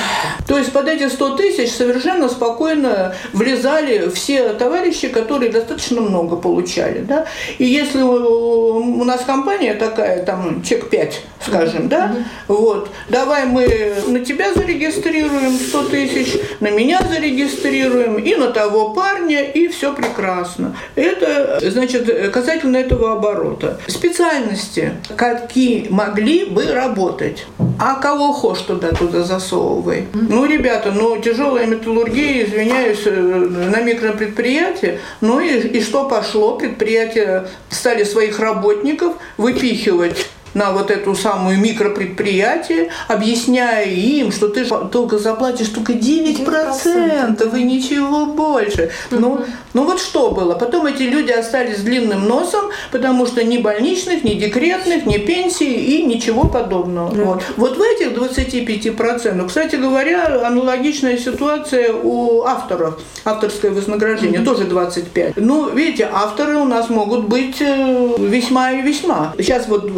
То 0.47 0.57
есть 0.57 0.71
под 0.71 0.87
эти 0.87 1.07
100 1.07 1.37
тысяч 1.37 1.71
совершенно 1.71 2.29
спокойно 2.29 3.15
влезали 3.33 4.09
все 4.09 4.53
товарищи, 4.53 5.07
которые 5.07 5.51
достаточно 5.51 6.01
много 6.01 6.35
получали. 6.35 6.99
Да? 6.99 7.25
И 7.57 7.65
если 7.65 8.01
у 8.01 9.03
нас 9.03 9.21
компания 9.25 9.73
такая, 9.75 10.23
там, 10.25 10.63
чек 10.63 10.89
5, 10.89 11.21
скажем, 11.45 11.87
да, 11.87 12.15
вот, 12.47 12.89
давай 13.09 13.45
мы 13.45 13.95
на 14.07 14.19
тебя 14.19 14.53
зарегистрируем 14.53 15.53
100 15.53 15.83
тысяч, 15.89 16.39
на 16.59 16.69
меня 16.69 17.01
зарегистрируем, 17.01 18.17
и 18.17 18.35
на 18.35 18.47
того 18.51 18.89
парня, 18.89 19.43
и 19.43 19.67
все 19.67 19.93
прекрасно. 19.93 20.48
Это, 20.95 21.59
значит, 21.69 22.31
касательно 22.31 22.77
этого 22.77 23.13
оборота. 23.13 23.79
Специальности, 23.87 24.93
какие 25.15 25.87
могли 25.89 26.45
бы 26.45 26.65
работать. 26.71 27.45
А 27.79 27.95
кого 27.95 28.33
хошь 28.33 28.61
туда, 28.61 28.91
туда 28.91 29.23
засовывай. 29.23 30.07
Ну, 30.13 30.45
ребята, 30.45 30.91
ну, 30.91 31.19
тяжелая 31.21 31.65
металлургия, 31.65 32.45
извиняюсь, 32.45 33.01
э, 33.05 33.11
на 33.11 33.81
микропредприятии, 33.81 34.99
ну 35.21 35.39
и, 35.39 35.59
и 35.59 35.81
что 35.81 36.07
пошло? 36.07 36.57
Предприятия 36.57 37.47
стали 37.69 38.03
своих 38.03 38.39
работников 38.39 39.13
выпихивать 39.37 40.27
на 40.53 40.71
вот 40.71 40.91
эту 40.91 41.15
самую 41.15 41.59
микропредприятие, 41.59 42.89
объясняя 43.07 43.85
им, 43.85 44.31
что 44.31 44.47
ты 44.47 44.65
только 44.65 45.17
заплатишь 45.17 45.69
только 45.69 45.93
9%, 45.93 46.45
9%. 46.45 47.59
и 47.59 47.63
ничего 47.63 48.25
больше. 48.27 48.91
Угу. 49.11 49.19
Ну, 49.19 49.45
ну 49.73 49.83
вот 49.85 49.99
что 49.99 50.31
было? 50.31 50.55
Потом 50.55 50.85
эти 50.85 51.03
люди 51.03 51.31
остались 51.31 51.77
с 51.77 51.81
длинным 51.81 52.27
носом, 52.27 52.65
потому 52.91 53.25
что 53.25 53.43
ни 53.43 53.57
больничных, 53.57 54.23
ни 54.23 54.33
декретных, 54.33 55.05
ни 55.05 55.17
пенсии 55.17 55.71
и 55.71 56.03
ничего 56.03 56.47
подобного. 56.47 57.15
Да. 57.15 57.23
Вот. 57.23 57.43
вот 57.57 57.77
в 57.77 57.81
этих 57.81 58.11
25%, 58.11 59.47
кстати 59.47 59.75
говоря, 59.75 60.45
аналогичная 60.45 61.17
ситуация 61.17 61.93
у 61.93 62.43
авторов. 62.43 62.99
Авторское 63.25 63.71
вознаграждение 63.71 64.41
угу. 64.41 64.51
тоже 64.51 64.63
25%. 64.65 65.33
Ну, 65.35 65.69
видите, 65.69 66.09
авторы 66.11 66.57
у 66.57 66.65
нас 66.65 66.89
могут 66.89 67.27
быть 67.27 67.57
э, 67.61 68.15
весьма 68.17 68.71
и 68.71 68.81
весьма. 68.81 69.33
Сейчас 69.37 69.67
вот 69.67 69.89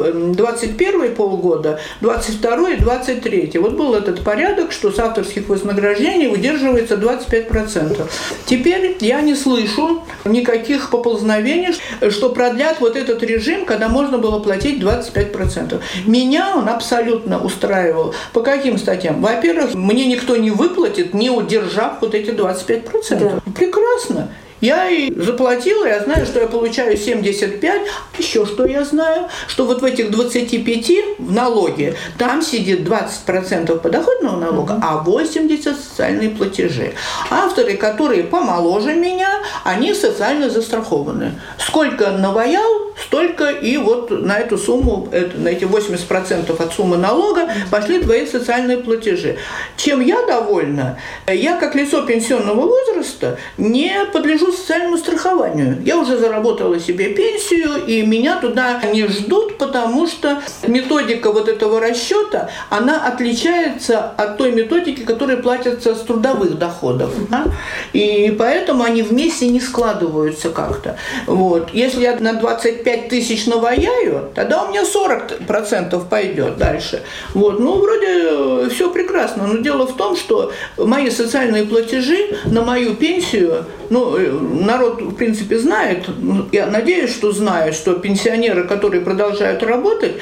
21 0.41 1.15
полгода, 1.15 1.80
22 2.01 2.71
и 2.71 2.77
23. 2.77 3.51
Вот 3.60 3.73
был 3.73 3.93
этот 3.93 4.23
порядок, 4.23 4.71
что 4.71 4.91
с 4.91 4.97
авторских 4.97 5.47
вознаграждений 5.49 6.27
удерживается 6.27 6.95
25%. 6.95 8.10
Теперь 8.45 8.97
я 9.01 9.21
не 9.21 9.36
слышу 9.36 10.04
никаких 10.25 10.89
поползновений, 10.89 11.75
что 12.10 12.30
продлят 12.30 12.80
вот 12.80 12.95
этот 12.95 13.21
режим, 13.21 13.65
когда 13.65 13.88
можно 13.88 14.17
было 14.17 14.39
платить 14.39 14.82
25%. 14.82 15.80
Меня 16.08 16.56
он 16.56 16.67
абсолютно 16.67 17.39
устраивал. 17.39 18.15
По 18.34 18.41
каким 18.41 18.80
статьям? 18.80 19.21
Во-первых, 19.21 19.75
мне 19.75 20.08
никто 20.08 20.36
не 20.38 20.49
выплатит, 20.49 21.13
не 21.13 21.30
удержав 21.30 22.01
вот 22.01 22.15
эти 22.15 22.32
25%. 22.32 22.82
Да. 23.19 23.51
Прекрасно. 23.56 24.30
Я 24.62 24.89
и 24.89 25.12
заплатила, 25.19 25.86
я 25.86 26.04
знаю, 26.04 26.26
что 26.26 26.39
я 26.39 26.47
получаю 26.47 26.95
75. 26.95 27.82
Еще 28.19 28.45
что 28.45 28.65
я 28.65 28.86
знаю, 28.86 29.28
что 29.47 29.65
вот 29.65 29.82
в 29.82 29.86
этих 29.86 30.12
25 30.12 30.91
в 31.17 31.32
налоге 31.34 31.95
там 32.17 32.41
сидит 32.41 32.88
20% 32.88 33.80
подоходного 33.80 34.38
налога, 34.38 34.80
а 34.82 35.04
80% 35.06 35.76
социальные 35.76 36.30
платежи. 36.30 36.93
Авторы, 37.30 37.76
которые 37.76 38.24
помоложе 38.24 38.93
меня, 38.93 39.41
они 39.63 39.93
социально 39.93 40.50
застрахованы. 40.50 41.34
Сколько 41.58 42.12
наваял, 42.12 42.93
столько 43.04 43.50
и 43.50 43.78
вот 43.78 44.12
на 44.12 44.38
эту 44.39 44.58
сумму, 44.58 45.10
на 45.12 45.50
эти 45.50 45.63
80% 45.63 46.62
от 46.62 46.74
суммы 46.74 46.97
налога 46.97 47.50
пошли 47.71 48.00
твои 48.00 48.26
социальные 48.28 48.78
платежи. 48.78 49.38
Чем 49.76 50.02
я 50.02 50.26
довольна? 50.26 51.00
Я 51.28 51.58
как 51.58 51.76
лицо 51.76 52.04
пенсионного 52.04 52.67
возраста 52.67 53.38
не 53.58 54.06
подлежу 54.13 54.50
социальному 54.51 54.97
страхованию. 54.97 55.81
Я 55.85 55.97
уже 55.97 56.17
заработала 56.17 56.79
себе 56.79 57.09
пенсию, 57.09 57.85
и 57.85 58.01
меня 58.03 58.39
туда 58.39 58.81
не 58.93 59.07
ждут, 59.07 59.57
потому 59.57 60.07
что 60.07 60.41
методика 60.67 61.31
вот 61.31 61.47
этого 61.47 61.79
расчета, 61.79 62.49
она 62.69 63.05
отличается 63.05 63.99
от 64.17 64.37
той 64.37 64.51
методики, 64.51 65.01
которая 65.01 65.37
платится 65.37 65.95
с 65.95 66.01
трудовых 66.01 66.57
доходов. 66.57 67.11
Да? 67.29 67.45
И 67.93 68.35
поэтому 68.37 68.83
они 68.83 69.01
вместе 69.01 69.47
не 69.49 69.59
складываются 69.59 70.49
как-то. 70.49 70.97
Вот. 71.27 71.69
Если 71.73 72.01
я 72.01 72.17
на 72.19 72.33
25 72.33 73.09
тысяч 73.09 73.45
наваяю, 73.45 74.29
тогда 74.35 74.63
у 74.63 74.69
меня 74.69 74.83
40% 74.83 76.07
пойдет 76.09 76.57
дальше. 76.57 77.01
Вот. 77.33 77.59
Ну, 77.59 77.79
вроде 77.79 78.40
все 78.71 78.91
прекрасно. 78.91 79.47
Но 79.47 79.60
дело 79.60 79.86
в 79.86 79.95
том, 79.95 80.15
что 80.15 80.51
мои 80.77 81.10
социальные 81.10 81.65
платежи 81.65 82.38
на 82.45 82.62
мою 82.63 82.95
пенсию, 82.95 83.65
ну, 83.89 84.17
народ, 84.63 85.01
в 85.01 85.15
принципе, 85.15 85.60
знает, 85.60 86.05
ну, 86.17 86.47
я 86.51 86.67
надеюсь, 86.67 87.12
что 87.12 87.31
знает, 87.31 87.75
что 87.75 87.93
пенсионеры, 87.93 88.67
которые 88.67 89.01
продолжают 89.01 89.63
работать, 89.63 90.13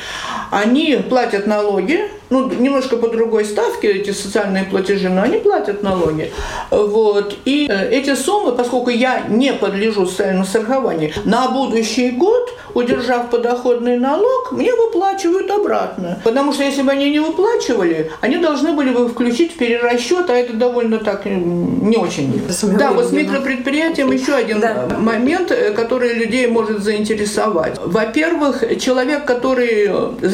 они 0.51 0.97
платят 1.09 1.47
налоги, 1.47 2.09
ну, 2.29 2.47
немножко 2.49 2.97
по 2.97 3.07
другой 3.07 3.45
ставке 3.45 3.91
эти 3.91 4.11
социальные 4.11 4.65
платежи, 4.65 5.09
но 5.09 5.23
они 5.23 5.37
платят 5.37 5.81
налоги. 5.83 6.31
Вот. 6.69 7.35
И 7.45 7.67
э, 7.69 7.89
эти 7.89 8.15
суммы, 8.15 8.51
поскольку 8.51 8.89
я 8.89 9.23
не 9.27 9.53
подлежу 9.53 10.05
социальному 10.05 10.45
страхованию, 10.45 11.11
на 11.25 11.49
будущий 11.49 12.11
год, 12.11 12.53
удержав 12.73 13.29
подоходный 13.29 13.97
налог, 13.97 14.51
мне 14.51 14.73
выплачивают 14.73 15.49
обратно. 15.49 16.21
Потому 16.23 16.53
что 16.53 16.63
если 16.63 16.83
бы 16.83 16.91
они 16.91 17.09
не 17.09 17.19
выплачивали, 17.19 18.11
они 18.21 18.37
должны 18.37 18.73
были 18.73 18.91
бы 18.91 19.09
включить 19.09 19.53
в 19.53 19.57
перерасчет, 19.57 20.29
а 20.29 20.33
это 20.33 20.53
довольно 20.53 20.99
так 20.99 21.25
не 21.25 21.97
очень. 21.97 22.41
Да, 22.77 22.91
вот 22.91 23.07
с 23.07 23.11
микропредприятием 23.11 24.11
еще 24.11 24.33
один 24.33 24.59
да. 24.59 24.87
момент, 24.99 25.51
э, 25.51 25.71
который 25.71 26.13
людей 26.13 26.47
может 26.47 26.83
заинтересовать. 26.83 27.79
Во-первых, 27.83 28.63
человек, 28.79 29.25
который 29.25 29.89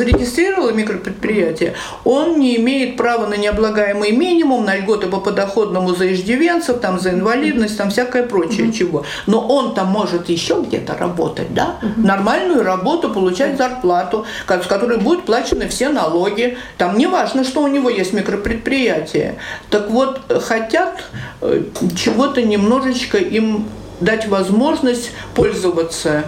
зарегистрировал 0.06 0.72
микропредприятие, 0.72 1.74
он 2.04 2.40
не 2.40 2.58
имеет 2.58 2.98
права 2.98 3.28
на 3.28 3.36
необлагаемый 3.36 4.12
минимум, 4.12 4.66
на 4.66 4.76
льготы 4.76 5.08
по 5.08 5.20
подоходному 5.20 5.96
за 5.96 6.14
иждивенцев, 6.14 6.80
там, 6.80 7.00
за 7.00 7.12
инвалидность, 7.12 7.78
там 7.78 7.90
всякое 7.90 8.24
прочее 8.24 8.68
угу. 8.68 8.74
чего. 8.74 9.06
Но 9.28 9.46
он 9.48 9.74
там 9.74 9.88
может 9.88 10.30
еще 10.30 10.64
где-то 10.66 10.96
работать, 10.98 11.54
да? 11.54 11.76
Угу. 11.82 12.06
Нормальную 12.08 12.64
работу, 12.64 13.10
получать 13.10 13.58
зарплату, 13.58 14.26
с 14.48 14.68
которой 14.68 15.00
будут 15.00 15.26
плачены 15.26 15.68
все 15.68 15.90
налоги. 15.90 16.58
Там 16.78 16.98
не 16.98 17.08
важно, 17.08 17.44
что 17.44 17.62
у 17.62 17.68
него 17.68 17.90
есть 17.90 18.14
микропредприятие. 18.14 19.36
Так 19.70 19.90
вот, 19.90 20.22
хотят 20.44 21.04
э, 21.42 21.64
чего-то 21.96 22.42
немножечко 22.42 23.18
им 23.18 23.66
дать 24.00 24.28
возможность 24.28 25.12
пользоваться 25.34 26.26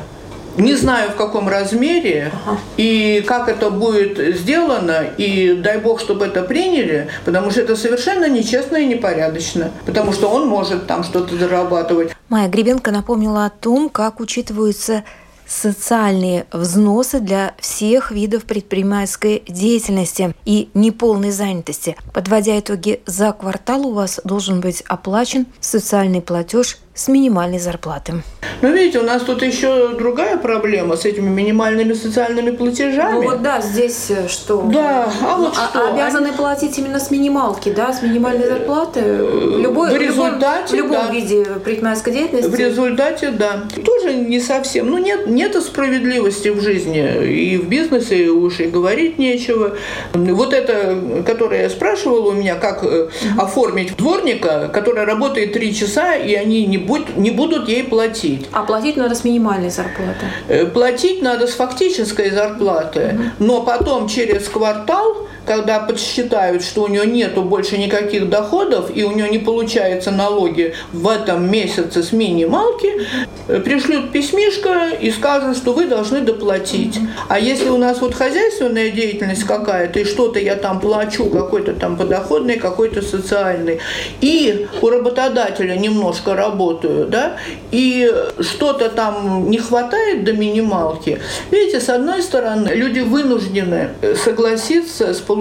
не 0.58 0.76
знаю, 0.76 1.12
в 1.12 1.16
каком 1.16 1.48
размере 1.48 2.32
ага. 2.46 2.58
и 2.78 3.24
как 3.28 3.48
это 3.50 3.70
будет 3.70 4.38
сделано, 4.38 5.06
и 5.18 5.54
дай 5.54 5.78
бог, 5.78 6.00
чтобы 6.00 6.26
это 6.26 6.44
приняли, 6.44 7.08
потому 7.26 7.52
что 7.52 7.62
это 7.62 7.76
совершенно 7.76 8.28
нечестно 8.28 8.78
и 8.78 8.86
непорядочно, 8.86 9.72
потому 9.86 10.14
что 10.14 10.28
он 10.28 10.48
может 10.48 10.88
там 10.88 11.04
что-то 11.04 11.36
зарабатывать. 11.36 12.12
Майя 12.30 12.50
Гребенко 12.50 12.92
напомнила 12.92 13.46
о 13.46 13.50
том, 13.50 13.90
как 13.90 14.20
учитываются 14.20 15.04
социальные 15.48 16.46
взносы 16.52 17.20
для 17.20 17.56
всех 17.60 18.12
видов 18.12 18.44
предпринимательской 18.44 19.44
деятельности 19.48 20.36
и 20.46 20.70
неполной 20.74 21.32
занятости. 21.32 21.96
Подводя 22.14 22.60
итоги 22.60 23.02
за 23.06 23.32
квартал, 23.32 23.88
у 23.88 23.94
вас 23.94 24.20
должен 24.24 24.60
быть 24.60 24.82
оплачен 24.88 25.48
социальный 25.60 26.22
платеж 26.22 26.78
с 26.98 27.08
минимальной 27.08 27.60
зарплаты. 27.60 28.24
Но 28.62 28.70
видите, 28.70 29.00
у 29.00 29.04
нас 29.04 29.22
тут 29.22 29.44
еще 29.44 29.90
другая 29.90 30.38
проблема 30.38 30.98
с 30.98 31.06
этими 31.06 31.30
минимальными 31.30 31.94
социальными 31.94 32.50
платежами. 32.50 33.14
Ну 33.14 33.22
вот 33.22 33.44
да, 33.44 33.62
здесь 33.62 34.10
э, 34.10 34.28
что? 34.28 34.64
Да, 34.64 35.08
а 35.22 35.38
вот 35.38 35.54
а, 35.56 35.70
что? 35.70 35.94
Обязаны 35.94 36.30
Они... 36.30 36.38
платить 36.38 36.76
именно 36.80 37.00
с 37.00 37.12
минималки, 37.12 37.70
да, 37.70 37.94
с 37.94 38.02
минимальной 38.02 38.48
зарплаты? 38.48 39.02
В, 39.02 39.60
любой, 39.60 39.92
в 39.92 39.98
результате, 39.98 40.74
в 40.74 40.76
любом, 40.76 40.90
в 40.90 40.94
любом 40.94 41.08
да. 41.08 41.14
виде 41.14 41.46
предпринимательской 41.46 42.14
деятельности? 42.14 42.50
В 42.50 42.56
результате, 42.56 43.30
да. 43.30 43.64
Тоже 43.86 44.16
не 44.16 44.40
совсем. 44.40 44.90
Ну 44.90 44.98
нет, 44.98 45.28
нет 45.28 45.56
справедливости 45.62 46.48
в 46.50 46.62
жизни. 46.62 47.26
И 47.28 47.58
в 47.58 47.70
бизнесе 47.70 48.30
уж 48.30 48.60
и 48.60 48.66
говорить 48.66 49.20
нечего. 49.20 49.78
Вот 50.14 50.54
это, 50.54 51.24
которое 51.28 51.64
я 51.64 51.70
спрашивала 51.70 52.30
у 52.30 52.34
меня, 52.34 52.56
как 52.56 52.84
mm-hmm. 52.84 53.38
оформить 53.38 53.96
дворника, 53.98 54.72
который 54.74 55.04
работает 55.04 55.54
три 55.54 55.76
часа, 55.76 56.16
и 56.16 56.34
они 56.34 56.66
не 56.66 56.87
будут, 56.88 57.18
не 57.18 57.32
будут 57.32 57.70
ей 57.70 57.84
платить. 57.84 58.48
А 58.52 58.64
платить 58.64 58.98
надо 58.98 59.14
с 59.14 59.24
минимальной 59.24 59.70
зарплаты? 59.70 60.26
Э, 60.48 60.66
платить 60.66 61.22
надо 61.22 61.46
с 61.48 61.52
фактической 61.52 62.32
зарплаты, 62.32 63.20
но 63.40 63.62
потом 63.62 64.08
через 64.08 64.48
квартал 64.48 65.27
когда 65.48 65.80
подсчитают, 65.80 66.62
что 66.62 66.84
у 66.84 66.88
нее 66.88 67.08
нету 67.08 67.42
больше 67.42 67.78
никаких 67.78 68.30
доходов 68.30 68.92
и 68.94 69.04
у 69.04 69.12
нее 69.12 69.30
не 69.30 69.38
получается 69.40 70.12
налоги 70.12 70.76
в 70.92 71.08
этом 71.08 71.50
месяце 71.50 72.04
с 72.04 72.12
минималки, 72.12 73.08
э, 73.48 73.60
пришлют 73.62 74.12
письмишко 74.12 74.90
и 75.00 75.10
скажут, 75.10 75.56
что 75.56 75.72
вы 75.72 75.86
должны 75.86 76.20
доплатить. 76.20 77.00
А 77.30 77.40
если 77.40 77.70
у 77.70 77.78
нас 77.78 78.02
вот 78.02 78.14
хозяйственная 78.14 78.92
деятельность 78.92 79.46
какая-то, 79.46 80.00
и 80.00 80.04
что-то 80.04 80.38
я 80.40 80.56
там 80.56 80.82
плачу, 80.82 81.26
какой-то 81.30 81.74
там 81.74 81.96
подоходный, 81.96 82.58
какой-то 82.58 83.02
социальный, 83.02 83.80
и 84.20 84.68
у 84.82 84.90
работодателя 84.90 85.76
немножко 85.78 86.36
работаю, 86.36 87.08
да, 87.08 87.38
и 87.72 88.12
что-то 88.42 88.90
там 88.90 89.50
не 89.50 89.60
хватает 89.60 90.26
до 90.26 90.34
минималки, 90.34 91.20
видите, 91.52 91.80
с 91.80 91.88
одной 91.88 92.22
стороны, 92.22 92.70
люди 92.74 93.00
вынуждены 93.00 93.92
согласиться 94.22 95.14
с 95.14 95.20
получением 95.20 95.37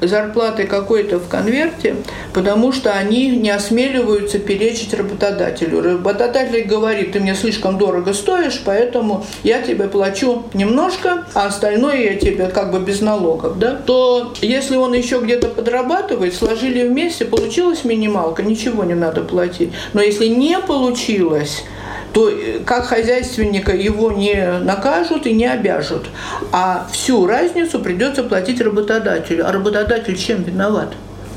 зарплаты 0.00 0.64
какой-то 0.64 1.18
в 1.18 1.28
конверте, 1.28 1.96
потому 2.32 2.72
что 2.72 2.92
они 2.92 3.28
не 3.36 3.50
осмеливаются 3.50 4.38
перечить 4.38 4.94
работодателю. 4.94 5.82
Работодатель 5.82 6.64
говорит, 6.64 7.12
ты 7.12 7.20
мне 7.20 7.34
слишком 7.34 7.78
дорого 7.78 8.12
стоишь, 8.14 8.62
поэтому 8.64 9.24
я 9.42 9.62
тебе 9.62 9.88
плачу 9.88 10.44
немножко, 10.54 11.24
а 11.34 11.46
остальное 11.46 11.96
я 11.96 12.14
тебе 12.14 12.46
как 12.46 12.72
бы 12.72 12.80
без 12.80 13.00
налогов. 13.00 13.58
Да? 13.58 13.74
То 13.74 14.32
если 14.40 14.76
он 14.76 14.94
еще 14.94 15.20
где-то 15.20 15.48
подрабатывает, 15.48 16.34
сложили 16.34 16.86
вместе, 16.86 17.24
получилась 17.24 17.84
минималка, 17.84 18.42
ничего 18.42 18.84
не 18.84 18.94
надо 18.94 19.22
платить. 19.22 19.72
Но 19.92 20.00
если 20.00 20.26
не 20.26 20.58
получилось, 20.58 21.64
то 22.12 22.28
э, 22.28 22.60
как 22.64 22.86
хозяйственника 22.86 23.74
его 23.74 24.10
не 24.12 24.58
накажут 24.60 25.26
и 25.26 25.32
не 25.32 25.46
обяжут, 25.46 26.06
а 26.52 26.88
всю 26.92 27.26
разницу 27.26 27.78
придется 27.78 28.22
платить 28.22 28.60
работодателю. 28.60 29.46
А 29.46 29.52
работодатель 29.52 30.16
чем 30.16 30.42
виноват? 30.42 30.94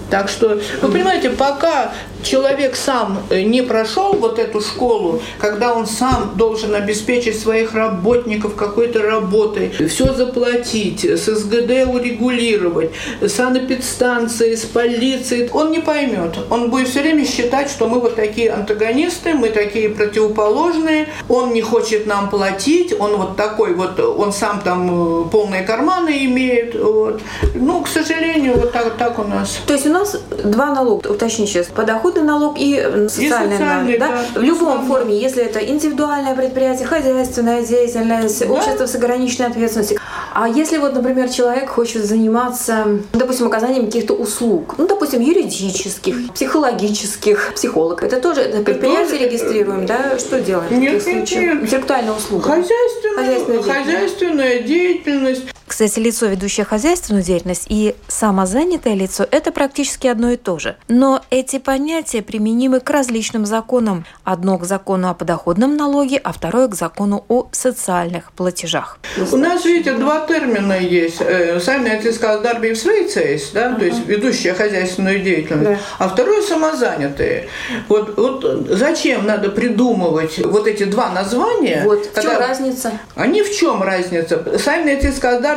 Так 0.10 0.30
что, 0.30 0.60
вы 0.82 0.92
понимаете, 0.92 1.32
пока 1.32 1.92
человек 2.24 2.76
сам 2.76 3.20
э, 3.30 3.42
не 3.42 3.62
прошел 3.62 4.14
вот 4.14 4.40
эту 4.40 4.62
школу, 4.62 5.22
когда 5.40 5.74
он 5.74 5.86
сам 5.86 6.32
должен 6.36 6.74
обеспечить 6.76 7.40
своих 7.40 7.74
работников 7.74 8.56
какой-то 8.56 9.02
работой, 9.02 9.72
все 9.88 10.14
заплатить, 10.14 11.04
с 11.06 11.26
СГД 11.26 11.88
урегулировать, 11.94 12.92
санэпидстанции, 13.26 14.56
с 14.56 14.66
полицией, 14.66 15.50
он 15.52 15.72
не 15.72 15.80
поймет. 15.80 16.38
Он 16.50 16.70
будет 16.70 16.88
все 16.88 17.02
время 17.02 17.26
считать, 17.26 17.70
что 17.70 17.88
мы 17.88 18.00
вот 18.00 18.16
такие 18.16 18.52
антагонисты, 18.52 19.34
мы 19.34 19.50
такие 19.50 19.90
противоположные, 19.90 21.08
он 21.30 21.54
не 21.54 21.62
хочет 21.62 22.08
нам 22.08 22.30
платить, 22.30 22.96
он 23.00 23.18
вот 23.18 23.36
такой 23.36 23.74
вот, 23.74 24.00
он 24.00 24.32
сам 24.32 24.62
там 24.62 25.26
э, 25.26 25.30
полные 25.30 25.64
карманы 25.64 26.26
имеет. 26.26 26.76
Вот. 26.76 27.22
Ну, 27.54 27.82
к 27.82 27.88
сожалению, 27.88 28.54
вот 28.56 28.72
так, 28.72 28.96
так 28.98 29.20
у 29.20 29.24
нас. 29.24 29.60
То 29.68 29.74
есть 29.74 29.86
у 29.86 29.90
нас 29.90 30.20
два 30.44 30.74
налога, 30.74 31.08
уточни 31.08 31.46
сейчас, 31.46 31.68
подоход 31.68 32.13
подоходный 32.14 32.24
налог 32.24 32.56
и 32.60 32.76
социальный, 33.10 33.56
и 33.56 33.58
социальный 33.58 33.98
налог. 33.98 34.00
Да? 34.00 34.26
Да. 34.34 34.40
В 34.40 34.44
любом 34.44 34.86
форме, 34.88 35.20
если 35.20 35.44
это 35.44 35.60
индивидуальное 35.60 36.36
предприятие, 36.36 36.88
хозяйственная 36.88 37.64
деятельность, 37.64 38.46
да? 38.46 38.54
общество 38.54 38.86
с 38.86 38.96
ограниченной 38.96 39.50
ответственностью. 39.50 40.00
А 40.34 40.48
если 40.48 40.78
вот, 40.78 40.94
например, 40.94 41.30
человек 41.30 41.70
хочет 41.70 42.06
заниматься, 42.06 43.00
допустим, 43.14 43.48
оказанием 43.48 43.86
каких-то 43.86 44.14
услуг, 44.14 44.76
ну, 44.78 44.88
допустим, 44.88 45.22
юридических, 45.22 46.34
психологических, 46.34 47.54
психолог, 47.56 48.04
это 48.04 48.20
тоже 48.20 48.42
это 48.42 48.64
предприятие 48.64 49.20
тоже... 49.20 49.26
регистрируем, 49.26 49.86
да? 49.86 50.18
Что 50.18 50.42
делаем 50.42 50.80
нет, 50.80 51.02
в 51.02 51.06
таких 51.06 51.20
нет, 51.20 51.28
случаях? 51.28 51.54
Нет. 51.56 51.64
Интеллектуальная 51.64 52.14
услуга. 52.14 52.44
Хозяйственная, 52.44 53.16
хозяйственная, 53.18 53.64
деятельность. 53.64 53.86
хозяйственная 53.86 54.60
деятельность. 54.62 55.53
Кстати, 55.74 55.98
лицо, 55.98 56.28
ведущее 56.28 56.68
хозяйственную 56.68 57.24
деятельность, 57.24 57.66
и 57.68 57.96
самозанятое 58.08 58.94
лицо– 58.94 59.26
это 59.32 59.52
практически 59.52 60.06
одно 60.06 60.30
и 60.30 60.38
то 60.38 60.60
же. 60.60 60.76
Но 60.88 61.24
эти 61.32 61.58
понятия 61.58 62.22
применимы 62.22 62.80
к 62.80 62.92
различным 62.92 63.48
законам. 63.48 64.06
Одно 64.24 64.60
к 64.60 64.66
закону 64.66 65.10
о 65.10 65.16
подоходном 65.16 65.76
налоге, 65.76 66.22
а 66.24 66.32
второе 66.32 66.68
к 66.68 66.76
закону 66.76 67.26
о 67.28 67.48
социальных 67.52 68.34
платежах. 68.34 69.00
У 69.32 69.36
нас, 69.36 69.66
видите, 69.66 69.94
два 69.94 70.28
термина 70.28 70.74
есть. 70.74 71.22
Э, 71.22 71.60
сами 71.60 71.90
отец 71.90 72.18
сказал 72.18 72.44
«дарби 72.44 72.76
свейцейс», 72.76 73.50
да, 73.50 73.72
uh-huh. 73.72 73.80
то 73.80 73.86
есть 73.86 74.06
ведущая 74.06 74.54
хозяйственную 74.54 75.24
деятельность, 75.24 75.72
да. 75.72 75.78
а 75.98 76.08
второе– 76.08 76.42
самозанятые. 76.44 77.48
Вот, 77.88 78.16
вот 78.16 78.68
зачем 78.70 79.26
надо 79.26 79.50
придумывать 79.50 80.38
вот 80.38 80.68
эти 80.68 80.84
два 80.84 81.10
названия? 81.10 81.82
Вот, 81.84 82.06
в 82.06 82.22
чем 82.22 82.38
разница? 82.38 82.92
Они 83.16 83.42
в 83.42 83.52
чем 83.52 83.82
разница? 83.82 84.60
Сами 84.60 84.92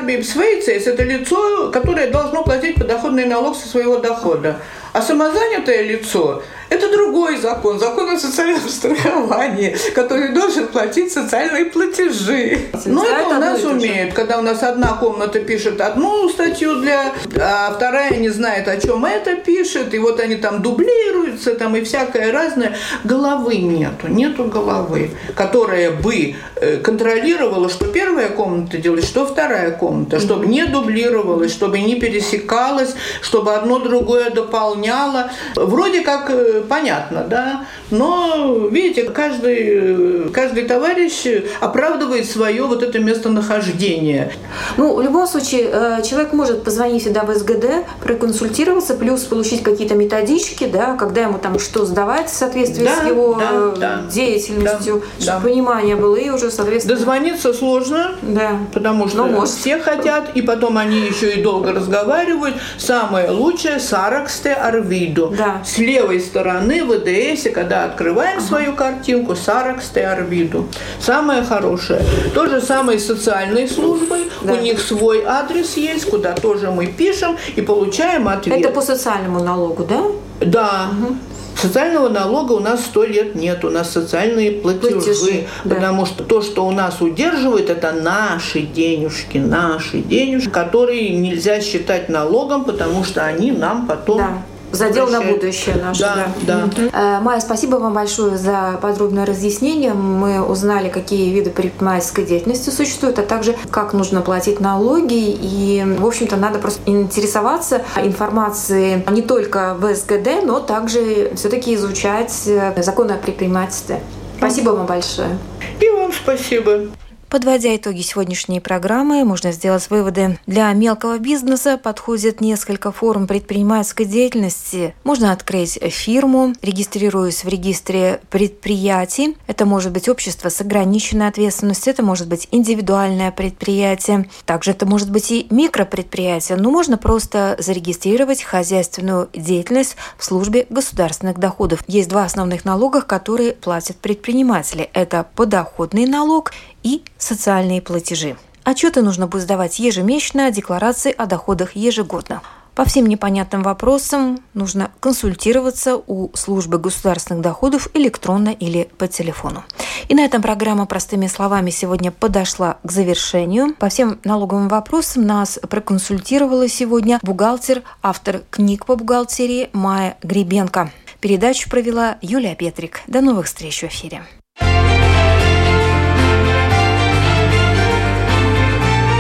сказал 0.07 0.13
«дарби 0.13 0.17
Бибсвейцес– 0.17 0.87
это 0.87 1.03
лицо, 1.03 1.71
которое 1.71 2.11
должно 2.11 2.43
платить 2.45 2.77
подоходный 2.77 3.27
налог 3.27 3.57
со 3.57 3.69
своего 3.69 3.99
дохода. 3.99 4.61
А 4.97 5.03
самозанятое 5.03 5.83
лицо 5.83 6.43
это 6.69 6.91
другой 6.91 7.37
закон, 7.37 7.79
закон 7.79 8.11
о 8.11 8.19
социальном 8.19 8.69
страховании, 8.69 9.77
который 9.95 10.31
должен 10.31 10.67
платить 10.67 11.13
социальные 11.13 11.67
платежи. 11.67 12.59
Но 12.87 13.05
это 13.05 13.29
у 13.29 13.41
нас 13.41 13.63
умеют, 13.63 14.15
когда 14.15 14.39
у 14.39 14.43
нас 14.43 14.63
одна 14.63 14.95
комната 14.95 15.39
пишет 15.39 15.81
одну 15.81 16.29
статью 16.29 16.77
для, 16.81 17.13
а 17.39 17.73
вторая 17.73 18.17
не 18.17 18.31
знает, 18.31 18.67
о 18.67 18.81
чем 18.81 19.05
это 19.05 19.37
пишет, 19.37 19.95
и 19.95 19.99
вот 19.99 20.19
они 20.19 20.37
там 20.37 20.61
дублируются, 20.63 21.55
там 21.55 21.77
и 21.77 21.83
всякое 21.83 22.33
разное. 22.33 22.77
Головы 23.05 23.57
нету, 23.59 24.09
нету 24.09 24.45
головы, 24.45 25.13
которая 25.37 25.93
бы 25.93 26.35
э, 26.57 26.79
контролировала, 26.79 27.69
что 27.69 27.87
первая 27.87 28.29
комната 28.29 28.79
делает, 28.79 29.05
что 29.05 29.25
вторая 29.25 29.71
комната, 29.71 30.19
чтобы 30.19 30.47
не 30.47 30.67
дублировалось, 30.67 31.53
чтобы 31.53 31.79
не 31.79 31.95
пересекалось, 31.95 32.95
чтобы 33.21 33.55
одно 33.55 33.79
другое 33.79 34.31
дополняло 34.31 34.86
заполняла. 34.87 35.31
Вроде 35.55 36.01
как 36.03 36.31
э, 36.31 36.63
понятно, 36.69 37.25
да, 37.29 37.67
но, 37.91 38.69
видите, 38.71 39.05
каждый, 39.05 40.31
каждый 40.31 40.65
товарищ 40.65 41.27
оправдывает 41.61 42.29
свое 42.29 42.65
вот 42.65 42.83
это 42.83 42.99
местонахождение. 42.99 44.33
Ну, 44.77 44.95
в 44.97 45.03
любом 45.03 45.27
случае, 45.27 45.69
э, 45.73 46.03
человек 46.03 46.33
может 46.33 46.65
позвонить 46.65 47.05
сюда 47.05 47.23
в 47.23 47.35
СГД, 47.35 47.87
проконсультироваться, 48.03 48.95
плюс 48.95 49.23
получить 49.23 49.63
какие-то 49.63 49.95
методички, 49.95 50.65
да, 50.65 50.97
когда 50.97 51.23
ему 51.23 51.39
там 51.39 51.59
что 51.59 51.85
сдавать 51.85 52.29
в 52.31 52.35
соответствии 52.35 52.85
да, 52.85 53.03
с 53.03 53.07
его 53.07 53.35
да, 53.35 53.49
э, 53.51 53.75
да, 53.79 54.03
деятельностью, 54.11 55.03
да, 55.19 55.23
чтобы 55.23 55.49
да. 55.49 55.49
понимание 55.49 55.97
было, 55.97 56.17
и 56.17 56.31
уже, 56.31 56.51
соответственно... 56.51 56.97
Дозвониться 56.97 57.53
сложно, 57.53 58.13
да. 58.23 58.59
потому 58.73 59.09
что 59.09 59.19
Но 59.19 59.27
может. 59.27 59.55
все 59.55 59.79
хотят, 59.79 60.31
и 60.35 60.43
потом 60.43 60.79
они 60.79 61.01
еще 61.01 61.35
и 61.35 61.43
долго 61.43 61.73
разговаривают. 61.73 62.57
Самое 62.79 63.31
лучшее– 63.31 63.79
Сараксте 63.97 64.53
Арвиду. 64.77 65.35
Да. 65.37 65.63
С 65.65 65.79
левой 65.79 66.21
стороны 66.21 66.85
в 66.85 66.89
ВДС, 66.89 67.49
когда 67.53 67.85
открываем 67.85 68.39
ага. 68.39 68.47
свою 68.47 68.75
картинку, 68.75 69.35
Сараксте 69.35 70.07
Арвиду. 70.07 70.69
Самое 71.01 71.43
хорошее. 71.43 72.03
То 72.35 72.47
же 72.47 72.61
самое 72.61 72.99
с 72.99 73.07
социальной 73.07 73.69
службой. 73.69 74.31
Да. 74.43 74.53
У 74.53 74.57
них 74.57 74.81
свой 74.81 75.25
адрес 75.25 75.77
есть, 75.77 76.07
куда 76.07 76.33
тоже 76.33 76.71
мы 76.71 76.87
пишем 76.87 77.37
и 77.55 77.63
получаем 77.63 78.29
ответ. 78.29 78.59
Это 78.59 78.71
по 78.71 78.81
социальному 78.81 79.43
налогу, 79.43 79.85
да? 79.85 80.03
Да. 80.41 80.89
Угу. 80.93 81.17
Социального 81.57 82.11
налога 82.11 82.53
у 82.53 82.61
нас 82.61 82.85
сто 82.85 83.05
лет 83.05 83.35
нет, 83.35 83.65
у 83.65 83.71
нас 83.71 83.91
социальные 83.91 84.53
платежи, 84.53 85.01
платежи 85.01 85.47
потому 85.65 86.03
да. 86.03 86.07
что 86.07 86.25
то, 86.25 86.43
что 86.43 86.67
у 86.67 86.71
нас 86.71 87.01
удерживает, 87.01 87.71
это 87.71 87.93
наши 87.93 88.61
денежки, 88.61 89.39
наши 89.39 90.01
денежки, 90.01 90.51
которые 90.51 91.17
нельзя 91.17 91.63
считать 91.63 92.11
налогом, 92.11 92.65
потому 92.65 93.05
что 93.05 93.25
они 93.25 93.53
нам 93.53 93.87
потом 93.87 94.19
да 94.19 94.43
Задел 94.77 95.09
на 95.09 95.21
будущее 95.21 95.77
наше. 95.77 96.01
Да, 96.01 96.29
да. 96.43 96.69
да. 96.93 97.21
Майя, 97.21 97.41
спасибо 97.41 97.77
вам 97.77 97.95
большое 97.95 98.37
за 98.37 98.79
подробное 98.81 99.27
разъяснение. 99.27 99.95
Мы 99.95 100.43
узнали, 100.43 100.89
какие 100.89 101.33
виды 101.33 101.51
предпринимательской 101.51 102.25
деятельности 102.25 102.71
существуют, 102.71 103.19
а 103.19 103.23
также 103.23 103.57
как 103.71 103.93
нужно 103.93 104.21
платить 104.21 104.61
налоги. 104.61 105.37
И, 105.41 105.85
в 105.99 106.07
общем-то, 106.07 106.37
надо 106.37 106.59
просто 106.59 106.81
интересоваться 106.87 107.83
информацией 107.97 109.05
не 109.11 109.23
только 109.23 109.75
в 109.79 109.95
СГД, 109.95 110.45
но 110.45 110.61
также 110.61 111.33
все-таки 111.35 111.75
изучать 111.75 112.33
законы 112.77 113.13
о 113.13 113.17
предпринимательстве. 113.17 114.01
Спасибо 114.39 114.71
вам 114.71 114.87
большое. 114.87 115.39
И 115.81 115.89
вам 115.89 116.13
спасибо. 116.13 116.89
Подводя 117.37 117.77
итоги 117.77 118.01
сегодняшней 118.01 118.61
программы, 118.61 119.23
можно 119.23 119.53
сделать 119.53 119.91
выводы. 119.91 120.39
Для 120.47 120.73
мелкого 120.73 121.19
бизнеса 121.19 121.77
подходит 121.77 122.41
несколько 122.41 122.93
форм 122.93 123.27
предпринимательской 123.27 124.07
деятельности. 124.07 124.95
Можно 125.05 125.33
открыть 125.33 125.79
фирму, 125.93 126.55
регистрируясь 126.63 127.45
в 127.45 127.49
регистре 127.49 128.23
предприятий. 128.31 129.37
Это 129.49 129.67
может 129.67 129.93
быть 129.93 130.09
общество 130.09 130.49
с 130.49 130.63
ограниченной 130.63 131.29
ответственностью, 131.29 131.93
это 131.93 132.03
может 132.03 132.27
быть 132.27 132.49
индивидуальное 132.53 133.31
предприятие. 133.33 134.31
Также 134.47 134.71
это 134.71 134.87
может 134.87 135.11
быть 135.11 135.31
и 135.31 135.47
микропредприятие. 135.51 136.57
Но 136.57 136.71
можно 136.71 136.97
просто 136.97 137.57
зарегистрировать 137.59 138.43
хозяйственную 138.43 139.29
деятельность 139.35 139.97
в 140.17 140.25
службе 140.25 140.65
государственных 140.71 141.39
доходов. 141.39 141.85
Есть 141.87 142.09
два 142.09 142.25
основных 142.25 142.65
налога, 142.65 143.03
которые 143.03 143.53
платят 143.53 143.99
предприниматели. 143.99 144.89
Это 144.95 145.27
подоходный 145.35 146.07
налог 146.07 146.53
и 146.87 147.03
социальные 147.19 147.83
платежи. 147.83 148.37
Отчеты 148.63 149.03
нужно 149.03 149.27
будет 149.27 149.43
сдавать 149.43 149.81
ежемесячно, 149.81 150.53
декларации 150.53 151.13
о 151.13 151.27
доходах 151.27 151.75
ежегодно. 151.75 152.43
По 152.77 152.85
всем 152.85 153.07
непонятным 153.07 153.63
вопросам 153.63 154.39
нужно 154.55 154.93
консультироваться 155.01 155.97
у 155.97 156.31
службы 156.37 156.79
государственных 156.79 157.43
доходов 157.43 157.89
электронно 157.95 158.51
или 158.51 158.89
по 158.99 159.09
телефону. 159.09 159.65
И 160.09 160.15
на 160.15 160.25
этом 160.25 160.43
программа 160.43 160.87
«Простыми 160.87 161.27
словами» 161.27 161.71
сегодня 161.71 162.13
подошла 162.13 162.77
к 162.85 162.93
завершению. 162.93 163.75
По 163.75 163.89
всем 163.89 164.21
налоговым 164.23 164.69
вопросам 164.69 165.27
нас 165.27 165.59
проконсультировала 165.69 166.69
сегодня 166.69 167.19
бухгалтер, 167.23 167.83
автор 168.03 168.43
книг 168.51 168.87
по 168.87 168.95
бухгалтерии 168.95 169.71
Майя 169.73 170.19
Гребенко. 170.23 170.93
Передачу 171.21 171.69
провела 171.69 172.19
Юлия 172.21 172.55
Петрик. 172.55 173.01
До 173.09 173.23
новых 173.23 173.47
встреч 173.47 173.81
в 173.81 173.87
эфире. 173.87 174.23